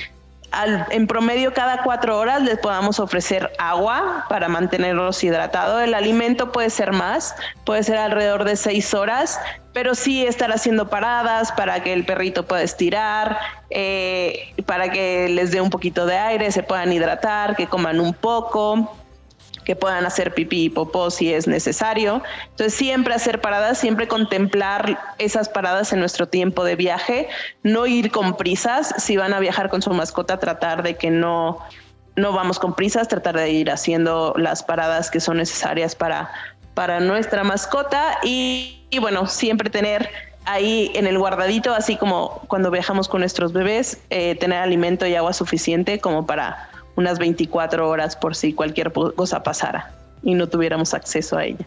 en 0.90 1.06
promedio 1.06 1.54
cada 1.54 1.82
cuatro 1.82 2.18
horas 2.18 2.42
les 2.42 2.58
podamos 2.58 3.00
ofrecer 3.00 3.50
agua 3.58 4.26
para 4.28 4.48
mantenerlos 4.48 5.22
hidratados. 5.24 5.82
El 5.82 5.94
alimento 5.94 6.52
puede 6.52 6.70
ser 6.70 6.92
más, 6.92 7.34
puede 7.64 7.82
ser 7.82 7.96
alrededor 7.96 8.44
de 8.44 8.56
seis 8.56 8.92
horas, 8.94 9.40
pero 9.72 9.94
sí 9.94 10.26
estar 10.26 10.52
haciendo 10.52 10.88
paradas 10.88 11.52
para 11.52 11.82
que 11.82 11.92
el 11.92 12.04
perrito 12.04 12.44
pueda 12.46 12.62
estirar, 12.62 13.38
eh, 13.70 14.52
para 14.66 14.90
que 14.90 15.28
les 15.28 15.50
dé 15.50 15.60
un 15.60 15.70
poquito 15.70 16.04
de 16.06 16.18
aire, 16.18 16.52
se 16.52 16.62
puedan 16.62 16.92
hidratar, 16.92 17.56
que 17.56 17.66
coman 17.66 18.00
un 18.00 18.12
poco. 18.12 18.96
Que 19.64 19.76
puedan 19.76 20.04
hacer 20.06 20.34
pipí 20.34 20.64
y 20.64 20.68
popó 20.70 21.10
si 21.10 21.32
es 21.32 21.46
necesario. 21.46 22.22
Entonces, 22.50 22.74
siempre 22.74 23.14
hacer 23.14 23.40
paradas, 23.40 23.78
siempre 23.78 24.08
contemplar 24.08 24.98
esas 25.18 25.48
paradas 25.48 25.92
en 25.92 26.00
nuestro 26.00 26.28
tiempo 26.28 26.64
de 26.64 26.76
viaje, 26.76 27.28
no 27.62 27.86
ir 27.86 28.10
con 28.10 28.36
prisas. 28.36 28.94
Si 28.98 29.16
van 29.16 29.32
a 29.32 29.40
viajar 29.40 29.68
con 29.68 29.82
su 29.82 29.90
mascota, 29.90 30.38
tratar 30.38 30.82
de 30.82 30.96
que 30.96 31.10
no, 31.10 31.58
no 32.16 32.32
vamos 32.32 32.58
con 32.58 32.74
prisas, 32.74 33.08
tratar 33.08 33.36
de 33.36 33.50
ir 33.50 33.70
haciendo 33.70 34.34
las 34.36 34.62
paradas 34.62 35.10
que 35.10 35.20
son 35.20 35.38
necesarias 35.38 35.94
para, 35.94 36.30
para 36.74 37.00
nuestra 37.00 37.44
mascota 37.44 38.18
y, 38.22 38.86
bueno, 39.00 39.26
siempre 39.26 39.70
tener 39.70 40.08
ahí 40.44 40.90
en 40.94 41.06
el 41.06 41.18
guardadito, 41.18 41.72
así 41.72 41.96
como 41.96 42.42
cuando 42.48 42.70
viajamos 42.70 43.08
con 43.08 43.20
nuestros 43.20 43.52
bebés, 43.52 43.98
eh, 44.10 44.34
tener 44.34 44.58
alimento 44.58 45.06
y 45.06 45.14
agua 45.14 45.32
suficiente 45.32 46.00
como 46.00 46.26
para 46.26 46.68
unas 47.02 47.18
24 47.18 47.88
horas 47.88 48.16
por 48.16 48.34
si 48.34 48.52
cualquier 48.52 48.92
cosa 48.92 49.42
pasara 49.42 49.92
y 50.22 50.34
no 50.34 50.48
tuviéramos 50.48 50.94
acceso 50.94 51.36
a 51.36 51.44
ella. 51.44 51.66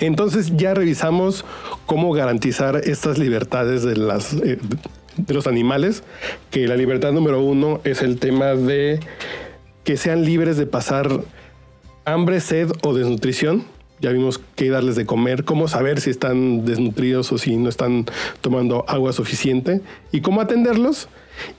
Entonces 0.00 0.56
ya 0.56 0.74
revisamos 0.74 1.44
cómo 1.86 2.12
garantizar 2.12 2.76
estas 2.76 3.18
libertades 3.18 3.82
de, 3.82 3.96
las, 3.96 4.32
eh, 4.34 4.58
de 5.16 5.34
los 5.34 5.46
animales, 5.46 6.02
que 6.50 6.66
la 6.66 6.76
libertad 6.76 7.12
número 7.12 7.42
uno 7.42 7.80
es 7.84 8.02
el 8.02 8.18
tema 8.18 8.54
de 8.54 9.00
que 9.82 9.96
sean 9.96 10.24
libres 10.24 10.56
de 10.56 10.66
pasar 10.66 11.08
hambre, 12.04 12.40
sed 12.40 12.70
o 12.82 12.94
desnutrición 12.94 13.64
ya 14.00 14.10
vimos 14.10 14.40
qué 14.56 14.70
darles 14.70 14.96
de 14.96 15.06
comer, 15.06 15.44
cómo 15.44 15.68
saber 15.68 16.00
si 16.00 16.10
están 16.10 16.64
desnutridos 16.64 17.32
o 17.32 17.38
si 17.38 17.56
no 17.56 17.68
están 17.68 18.06
tomando 18.40 18.84
agua 18.88 19.12
suficiente 19.12 19.80
y 20.12 20.20
cómo 20.20 20.40
atenderlos. 20.40 21.08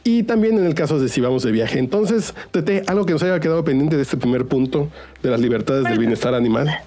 Y 0.03 0.23
también 0.23 0.57
en 0.57 0.65
el 0.65 0.73
caso 0.73 0.99
de 0.99 1.09
si 1.09 1.19
vamos 1.21 1.43
de 1.43 1.51
viaje. 1.51 1.79
Entonces, 1.79 2.33
Tete, 2.51 2.83
algo 2.87 3.05
que 3.05 3.13
nos 3.13 3.23
haya 3.23 3.39
quedado 3.39 3.63
pendiente 3.65 3.97
de 3.97 4.03
este 4.03 4.17
primer 4.17 4.45
punto 4.45 4.89
de 5.21 5.29
las 5.29 5.39
libertades 5.39 5.83
del 5.83 5.99
bienestar 5.99 6.33
animal. 6.33 6.79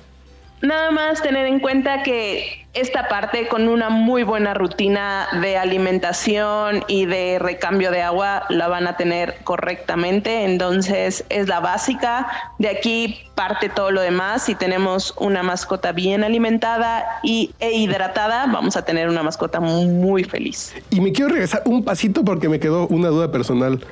Nada 0.62 0.90
más 0.90 1.22
tener 1.22 1.46
en 1.46 1.60
cuenta 1.60 2.02
que 2.02 2.66
esta 2.80 3.08
parte 3.08 3.48
con 3.48 3.68
una 3.68 3.88
muy 3.90 4.22
buena 4.22 4.54
rutina 4.54 5.26
de 5.40 5.56
alimentación 5.56 6.84
y 6.86 7.06
de 7.06 7.38
recambio 7.40 7.90
de 7.90 8.02
agua 8.02 8.44
la 8.50 8.68
van 8.68 8.86
a 8.86 8.96
tener 8.96 9.36
correctamente, 9.42 10.44
entonces 10.44 11.24
es 11.28 11.48
la 11.48 11.58
básica. 11.58 12.28
De 12.58 12.68
aquí 12.68 13.16
parte 13.34 13.68
todo 13.68 13.90
lo 13.90 14.00
demás. 14.00 14.44
Si 14.44 14.54
tenemos 14.54 15.14
una 15.18 15.42
mascota 15.42 15.92
bien 15.92 16.22
alimentada 16.22 17.04
y, 17.22 17.50
e 17.58 17.72
hidratada, 17.72 18.46
vamos 18.46 18.76
a 18.76 18.84
tener 18.84 19.08
una 19.08 19.22
mascota 19.22 19.60
muy 19.60 20.24
feliz. 20.24 20.72
Y 20.90 21.00
me 21.00 21.12
quiero 21.12 21.30
regresar 21.32 21.62
un 21.64 21.84
pasito 21.84 22.24
porque 22.24 22.48
me 22.48 22.60
quedó 22.60 22.86
una 22.86 23.08
duda 23.08 23.32
personal. 23.32 23.84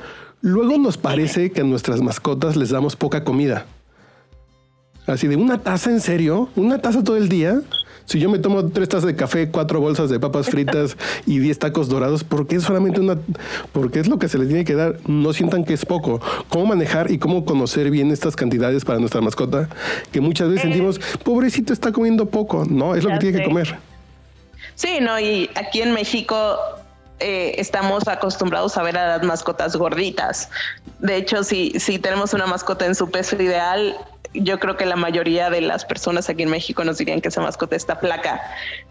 Luego 0.43 0.79
nos 0.79 0.97
parece 0.97 1.51
que 1.51 1.63
a 1.63 1.65
nuestras 1.65 2.03
mascotas 2.03 2.57
les 2.57 2.71
damos 2.71 2.95
poca 2.95 3.25
comida. 3.25 3.67
Así 5.07 5.27
de 5.27 5.37
una 5.37 5.59
taza 5.59 5.91
en 5.91 6.01
serio, 6.01 6.49
una 6.57 6.79
taza 6.79 7.03
todo 7.03 7.17
el 7.17 7.29
día. 7.29 7.61
Si 8.07 8.21
yo 8.21 8.31
me 8.31 8.39
tomo 8.39 8.69
tres 8.69 8.89
tazas 8.89 9.07
de 9.07 9.17
café, 9.17 9.51
cuatro 9.51 9.81
bolsas 9.81 10.09
de 10.11 10.21
papas 10.21 10.47
fritas 10.47 10.97
y 11.27 11.41
diez 11.41 11.59
tacos 11.59 11.89
dorados, 11.89 12.23
¿por 12.23 12.47
qué 12.47 12.61
solamente 12.61 13.01
una? 13.01 13.19
Porque 13.73 13.99
es 14.01 14.07
lo 14.07 14.19
que 14.19 14.29
se 14.29 14.39
les 14.39 14.47
tiene 14.47 14.65
que 14.65 14.75
dar. 14.75 14.99
No 15.07 15.33
sientan 15.33 15.65
que 15.65 15.75
es 15.75 15.85
poco. 15.85 16.21
¿Cómo 16.49 16.67
manejar 16.67 17.11
y 17.11 17.19
cómo 17.19 17.45
conocer 17.45 17.91
bien 17.91 18.13
estas 18.13 18.37
cantidades 18.37 18.85
para 18.85 19.01
nuestra 19.01 19.21
mascota? 19.21 19.69
Que 20.13 20.21
muchas 20.21 20.49
veces 20.49 20.63
sentimos, 20.63 21.01
pobrecito, 21.25 21.73
está 21.73 21.91
comiendo 21.91 22.27
poco. 22.27 22.65
No, 22.65 22.95
es 22.95 23.03
lo 23.03 23.11
que 23.11 23.19
tiene 23.19 23.39
que 23.39 23.45
comer. 23.45 23.77
Sí, 24.77 24.99
no, 25.01 25.19
y 25.19 25.51
aquí 25.57 25.81
en 25.81 25.93
México 25.93 26.59
eh, 27.19 27.55
estamos 27.59 28.07
acostumbrados 28.07 28.77
a 28.77 28.83
ver 28.83 28.99
a 28.99 29.17
las 29.17 29.27
mascotas 29.27 29.75
gorditas. 29.75 30.51
De 30.99 31.17
hecho, 31.17 31.43
si, 31.43 31.73
si 31.81 31.99
tenemos 31.99 32.35
una 32.35 32.47
mascota 32.47 32.87
en 32.87 32.95
su 32.95 33.11
peso 33.11 33.37
ideal, 33.43 33.97
yo 34.43 34.59
creo 34.59 34.77
que 34.77 34.87
la 34.87 34.97
mayoría 34.97 35.51
de 35.51 35.61
las 35.61 35.85
personas 35.85 36.29
aquí 36.29 36.43
en 36.43 36.51
México 36.51 36.85
nos 36.85 36.99
dirían 36.99 37.21
que 37.21 37.29
esa 37.29 37.41
mascota 37.41 37.77
está 37.77 38.01
placa. 38.01 38.41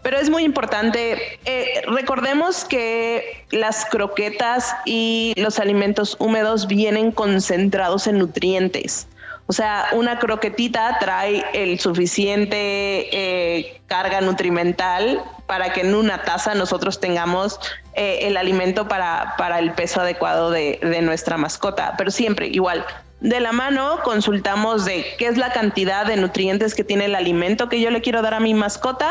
Pero 0.02 0.18
es 0.18 0.30
muy 0.30 0.44
importante, 0.44 1.38
eh, 1.44 1.82
recordemos 1.86 2.64
que 2.64 3.44
las 3.50 3.84
croquetas 3.86 4.74
y 4.84 5.34
los 5.36 5.58
alimentos 5.58 6.16
húmedos 6.18 6.66
vienen 6.66 7.12
concentrados 7.12 8.06
en 8.06 8.18
nutrientes. 8.18 9.08
O 9.48 9.52
sea, 9.52 9.86
una 9.92 10.18
croquetita 10.18 10.98
trae 10.98 11.44
el 11.52 11.78
suficiente 11.78 12.56
eh, 12.58 13.80
carga 13.86 14.20
nutrimental 14.20 15.22
para 15.46 15.72
que 15.72 15.82
en 15.82 15.94
una 15.94 16.22
taza 16.22 16.54
nosotros 16.54 16.98
tengamos 16.98 17.60
eh, 17.94 18.20
el 18.22 18.36
alimento 18.36 18.88
para, 18.88 19.34
para, 19.38 19.60
el 19.60 19.72
peso 19.72 20.00
adecuado 20.00 20.50
de, 20.50 20.80
de 20.82 21.00
nuestra 21.00 21.36
mascota. 21.36 21.94
Pero 21.96 22.10
siempre 22.10 22.48
igual, 22.48 22.84
de 23.26 23.40
la 23.40 23.50
mano 23.50 23.98
consultamos 24.04 24.84
de 24.84 25.04
qué 25.18 25.26
es 25.26 25.36
la 25.36 25.52
cantidad 25.52 26.06
de 26.06 26.16
nutrientes 26.16 26.76
que 26.76 26.84
tiene 26.84 27.06
el 27.06 27.16
alimento 27.16 27.68
que 27.68 27.80
yo 27.80 27.90
le 27.90 28.00
quiero 28.00 28.22
dar 28.22 28.34
a 28.34 28.40
mi 28.40 28.54
mascota. 28.54 29.10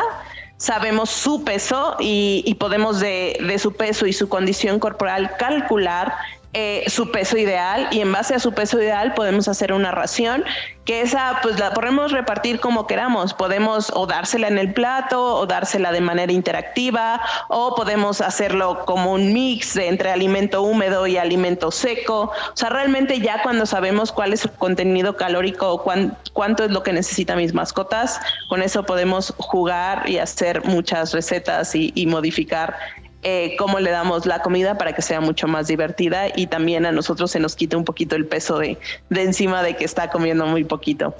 Sabemos 0.56 1.10
su 1.10 1.44
peso 1.44 1.96
y, 2.00 2.54
podemos 2.58 2.98
de, 2.98 3.36
de, 3.46 3.58
su 3.58 3.74
peso 3.74 4.06
y 4.06 4.14
su 4.14 4.30
condición 4.30 4.78
corporal 4.78 5.36
calcular 5.38 6.14
eh, 6.58 6.84
su 6.86 7.10
peso 7.10 7.36
ideal 7.36 7.88
y 7.90 8.00
en 8.00 8.10
base 8.10 8.34
a 8.34 8.38
su 8.38 8.54
peso 8.54 8.80
ideal 8.80 9.12
podemos 9.12 9.46
hacer 9.46 9.74
una 9.74 9.90
ración 9.90 10.42
que 10.86 11.02
esa 11.02 11.40
pues 11.42 11.58
la 11.58 11.74
podemos 11.74 12.12
repartir 12.12 12.60
como 12.60 12.86
queramos, 12.86 13.34
podemos 13.34 13.92
o 13.94 14.06
dársela 14.06 14.48
en 14.48 14.56
el 14.56 14.72
plato 14.72 15.34
o 15.34 15.46
dársela 15.46 15.92
de 15.92 16.00
manera 16.00 16.32
interactiva 16.32 17.20
o 17.50 17.74
podemos 17.74 18.22
hacerlo 18.22 18.86
como 18.86 19.12
un 19.12 19.34
mix 19.34 19.76
entre 19.76 20.10
alimento 20.10 20.62
húmedo 20.62 21.06
y 21.06 21.18
alimento 21.18 21.70
seco, 21.70 22.32
o 22.32 22.56
sea, 22.56 22.70
realmente 22.70 23.20
ya 23.20 23.42
cuando 23.42 23.66
sabemos 23.66 24.10
cuál 24.10 24.32
es 24.32 24.40
su 24.40 24.50
contenido 24.50 25.14
calórico 25.14 25.70
o 25.70 25.84
cuánto 26.32 26.64
es 26.64 26.70
lo 26.70 26.82
que 26.82 26.94
necesitan 26.94 27.36
mis 27.36 27.52
mascotas, 27.52 28.18
con 28.48 28.62
eso 28.62 28.82
podemos 28.86 29.34
jugar 29.36 30.08
y 30.08 30.16
hacer 30.16 30.64
muchas 30.64 31.12
recetas 31.12 31.74
y, 31.74 31.92
y 31.94 32.06
modificar 32.06 32.78
eh, 33.28 33.56
cómo 33.58 33.80
le 33.80 33.90
damos 33.90 34.24
la 34.24 34.40
comida 34.40 34.78
para 34.78 34.94
que 34.94 35.02
sea 35.02 35.20
mucho 35.20 35.48
más 35.48 35.66
divertida 35.66 36.28
y 36.36 36.46
también 36.46 36.86
a 36.86 36.92
nosotros 36.92 37.32
se 37.32 37.40
nos 37.40 37.56
quite 37.56 37.74
un 37.74 37.84
poquito 37.84 38.14
el 38.14 38.24
peso 38.24 38.56
de, 38.56 38.78
de 39.10 39.22
encima 39.24 39.64
de 39.64 39.74
que 39.74 39.84
está 39.84 40.10
comiendo 40.10 40.46
muy 40.46 40.62
poquito. 40.62 41.12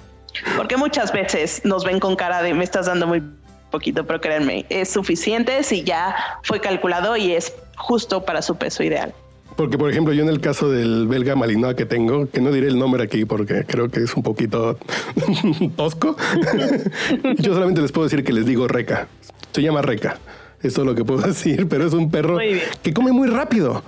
Porque 0.56 0.76
muchas 0.76 1.10
veces 1.10 1.62
nos 1.64 1.84
ven 1.84 1.98
con 1.98 2.14
cara 2.14 2.42
de 2.42 2.54
me 2.54 2.62
estás 2.62 2.86
dando 2.86 3.08
muy 3.08 3.24
poquito, 3.72 4.06
pero 4.06 4.20
créanme, 4.20 4.66
es 4.68 4.88
suficiente 4.88 5.64
si 5.64 5.82
ya 5.82 6.14
fue 6.44 6.60
calculado 6.60 7.16
y 7.16 7.32
es 7.32 7.52
justo 7.76 8.24
para 8.24 8.40
su 8.40 8.54
peso 8.54 8.84
ideal. 8.84 9.12
Porque, 9.56 9.76
por 9.76 9.90
ejemplo, 9.90 10.12
yo 10.12 10.22
en 10.22 10.28
el 10.28 10.40
caso 10.40 10.70
del 10.70 11.08
belga 11.08 11.34
malinois 11.34 11.74
que 11.74 11.86
tengo, 11.86 12.30
que 12.30 12.40
no 12.40 12.52
diré 12.52 12.68
el 12.68 12.78
nombre 12.78 13.02
aquí 13.02 13.24
porque 13.24 13.64
creo 13.66 13.88
que 13.88 14.04
es 14.04 14.14
un 14.14 14.22
poquito 14.22 14.78
tosco, 15.76 16.16
yo 17.38 17.52
solamente 17.52 17.82
les 17.82 17.90
puedo 17.90 18.04
decir 18.04 18.22
que 18.22 18.32
les 18.32 18.46
digo 18.46 18.68
reca. 18.68 19.08
Se 19.50 19.60
llama 19.60 19.82
reca. 19.82 20.18
Eso 20.66 20.83
es 20.83 20.87
lo 20.87 20.94
que 20.94 21.05
puedo 21.05 21.20
decir, 21.26 21.68
pero 21.68 21.87
es 21.87 21.92
un 21.92 22.11
perro 22.11 22.38
que 22.83 22.92
come 22.92 23.12
muy 23.12 23.29
rápido. 23.29 23.83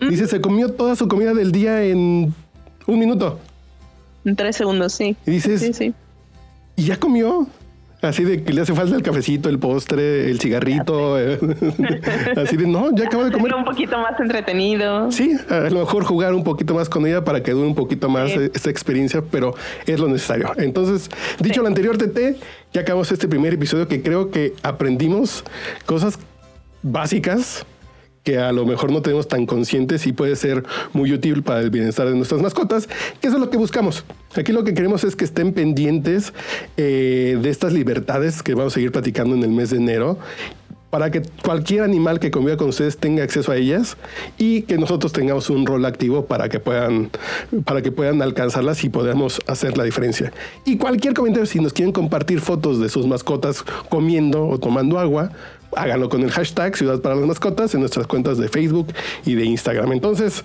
Dice, 0.00 0.26
se 0.26 0.40
comió 0.40 0.72
toda 0.72 0.94
su 0.94 1.08
comida 1.08 1.32
del 1.32 1.52
día 1.52 1.82
en 1.82 2.34
un 2.86 2.98
minuto. 2.98 3.38
En 4.24 4.36
tres 4.36 4.56
segundos, 4.56 4.92
sí. 4.92 5.16
Y 5.26 5.30
dices, 5.30 5.60
sí, 5.60 5.72
sí. 5.72 5.94
¿y 6.76 6.84
ya 6.84 6.98
comió? 6.98 7.46
Así 8.06 8.24
de 8.24 8.42
que 8.42 8.52
le 8.52 8.60
hace 8.62 8.74
falta 8.74 8.94
el 8.94 9.02
cafecito, 9.02 9.48
el 9.48 9.58
postre, 9.58 10.30
el 10.30 10.40
cigarrito. 10.40 11.18
Eh, 11.18 11.38
así 12.36 12.56
de, 12.56 12.66
no, 12.66 12.94
ya 12.94 13.06
acabo 13.06 13.24
de 13.24 13.32
comer. 13.32 13.54
un 13.54 13.64
poquito 13.64 13.98
más 13.98 14.18
entretenido. 14.20 15.10
Sí, 15.10 15.36
a 15.48 15.70
lo 15.70 15.80
mejor 15.80 16.04
jugar 16.04 16.34
un 16.34 16.44
poquito 16.44 16.74
más 16.74 16.88
con 16.88 17.06
ella 17.06 17.24
para 17.24 17.42
que 17.42 17.52
dure 17.52 17.66
un 17.66 17.74
poquito 17.74 18.08
más 18.08 18.30
esta 18.32 18.70
experiencia, 18.70 19.22
pero 19.22 19.54
es 19.86 19.98
lo 19.98 20.08
necesario. 20.08 20.52
Entonces, 20.56 21.10
dicho 21.40 21.62
lo 21.62 21.68
anterior, 21.68 21.98
Tete, 21.98 22.36
ya 22.72 22.82
acabamos 22.82 23.10
este 23.12 23.28
primer 23.28 23.54
episodio 23.54 23.88
que 23.88 24.02
creo 24.02 24.30
que 24.30 24.54
aprendimos 24.62 25.44
cosas 25.86 26.18
básicas 26.82 27.66
que 28.26 28.38
a 28.38 28.50
lo 28.50 28.66
mejor 28.66 28.90
no 28.90 29.02
tenemos 29.02 29.28
tan 29.28 29.46
conscientes 29.46 30.04
y 30.08 30.12
puede 30.12 30.34
ser 30.34 30.64
muy 30.92 31.12
útil 31.12 31.44
para 31.44 31.60
el 31.60 31.70
bienestar 31.70 32.08
de 32.08 32.16
nuestras 32.16 32.42
mascotas, 32.42 32.88
que 33.20 33.28
eso 33.28 33.36
es 33.36 33.40
lo 33.40 33.50
que 33.50 33.56
buscamos. 33.56 34.04
Aquí 34.34 34.50
lo 34.50 34.64
que 34.64 34.74
queremos 34.74 35.04
es 35.04 35.14
que 35.14 35.24
estén 35.24 35.52
pendientes 35.52 36.32
eh, 36.76 37.38
de 37.40 37.48
estas 37.48 37.72
libertades 37.72 38.42
que 38.42 38.54
vamos 38.54 38.72
a 38.72 38.74
seguir 38.74 38.90
platicando 38.90 39.36
en 39.36 39.44
el 39.44 39.50
mes 39.50 39.70
de 39.70 39.76
enero 39.76 40.18
para 40.90 41.10
que 41.10 41.22
cualquier 41.44 41.82
animal 41.82 42.20
que 42.20 42.30
conviva 42.30 42.56
con 42.56 42.68
ustedes 42.68 42.96
tenga 42.96 43.22
acceso 43.22 43.52
a 43.52 43.56
ellas 43.56 43.96
y 44.38 44.62
que 44.62 44.78
nosotros 44.78 45.12
tengamos 45.12 45.50
un 45.50 45.66
rol 45.66 45.84
activo 45.84 46.26
para 46.26 46.48
que 46.48 46.58
puedan, 46.58 47.10
para 47.64 47.82
que 47.82 47.92
puedan 47.92 48.22
alcanzarlas 48.22 48.82
y 48.82 48.88
podamos 48.88 49.40
hacer 49.46 49.76
la 49.76 49.84
diferencia. 49.84 50.32
Y 50.64 50.78
cualquier 50.78 51.14
comentario, 51.14 51.46
si 51.46 51.60
nos 51.60 51.72
quieren 51.72 51.92
compartir 51.92 52.40
fotos 52.40 52.80
de 52.80 52.88
sus 52.88 53.06
mascotas 53.06 53.62
comiendo 53.88 54.48
o 54.48 54.58
tomando 54.58 54.98
agua, 54.98 55.32
háganlo 55.76 56.08
con 56.08 56.22
el 56.22 56.30
hashtag 56.30 56.76
Ciudad 56.76 57.00
para 57.00 57.14
las 57.14 57.26
Mascotas 57.26 57.74
en 57.74 57.80
nuestras 57.80 58.06
cuentas 58.06 58.38
de 58.38 58.48
Facebook 58.48 58.92
y 59.24 59.34
de 59.34 59.44
Instagram. 59.44 59.92
Entonces, 59.92 60.44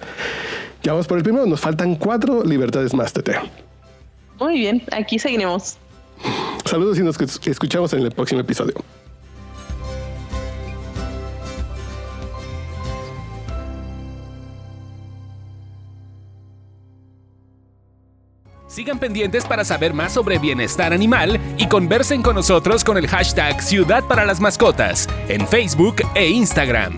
ya 0.83 0.93
vamos 0.93 1.07
por 1.07 1.17
el 1.17 1.23
primero. 1.23 1.45
Nos 1.45 1.59
faltan 1.59 1.95
cuatro 1.95 2.43
libertades 2.43 2.93
más, 2.93 3.13
Tete. 3.13 3.35
Muy 4.39 4.59
bien, 4.59 4.83
aquí 4.91 5.19
seguiremos. 5.19 5.77
Saludos 6.65 6.99
y 6.99 7.03
nos 7.03 7.19
escuchamos 7.19 7.93
en 7.93 8.01
el 8.01 8.11
próximo 8.11 8.41
episodio. 8.41 8.75
Sigan 18.71 18.99
pendientes 18.99 19.43
para 19.43 19.65
saber 19.65 19.93
más 19.93 20.13
sobre 20.13 20.39
bienestar 20.39 20.93
animal 20.93 21.41
y 21.57 21.67
conversen 21.67 22.21
con 22.21 22.35
nosotros 22.35 22.85
con 22.85 22.97
el 22.97 23.05
hashtag 23.05 23.61
Ciudad 23.61 24.01
para 24.05 24.23
las 24.23 24.39
Mascotas 24.39 25.09
en 25.27 25.45
Facebook 25.45 25.97
e 26.15 26.29
Instagram. 26.29 26.95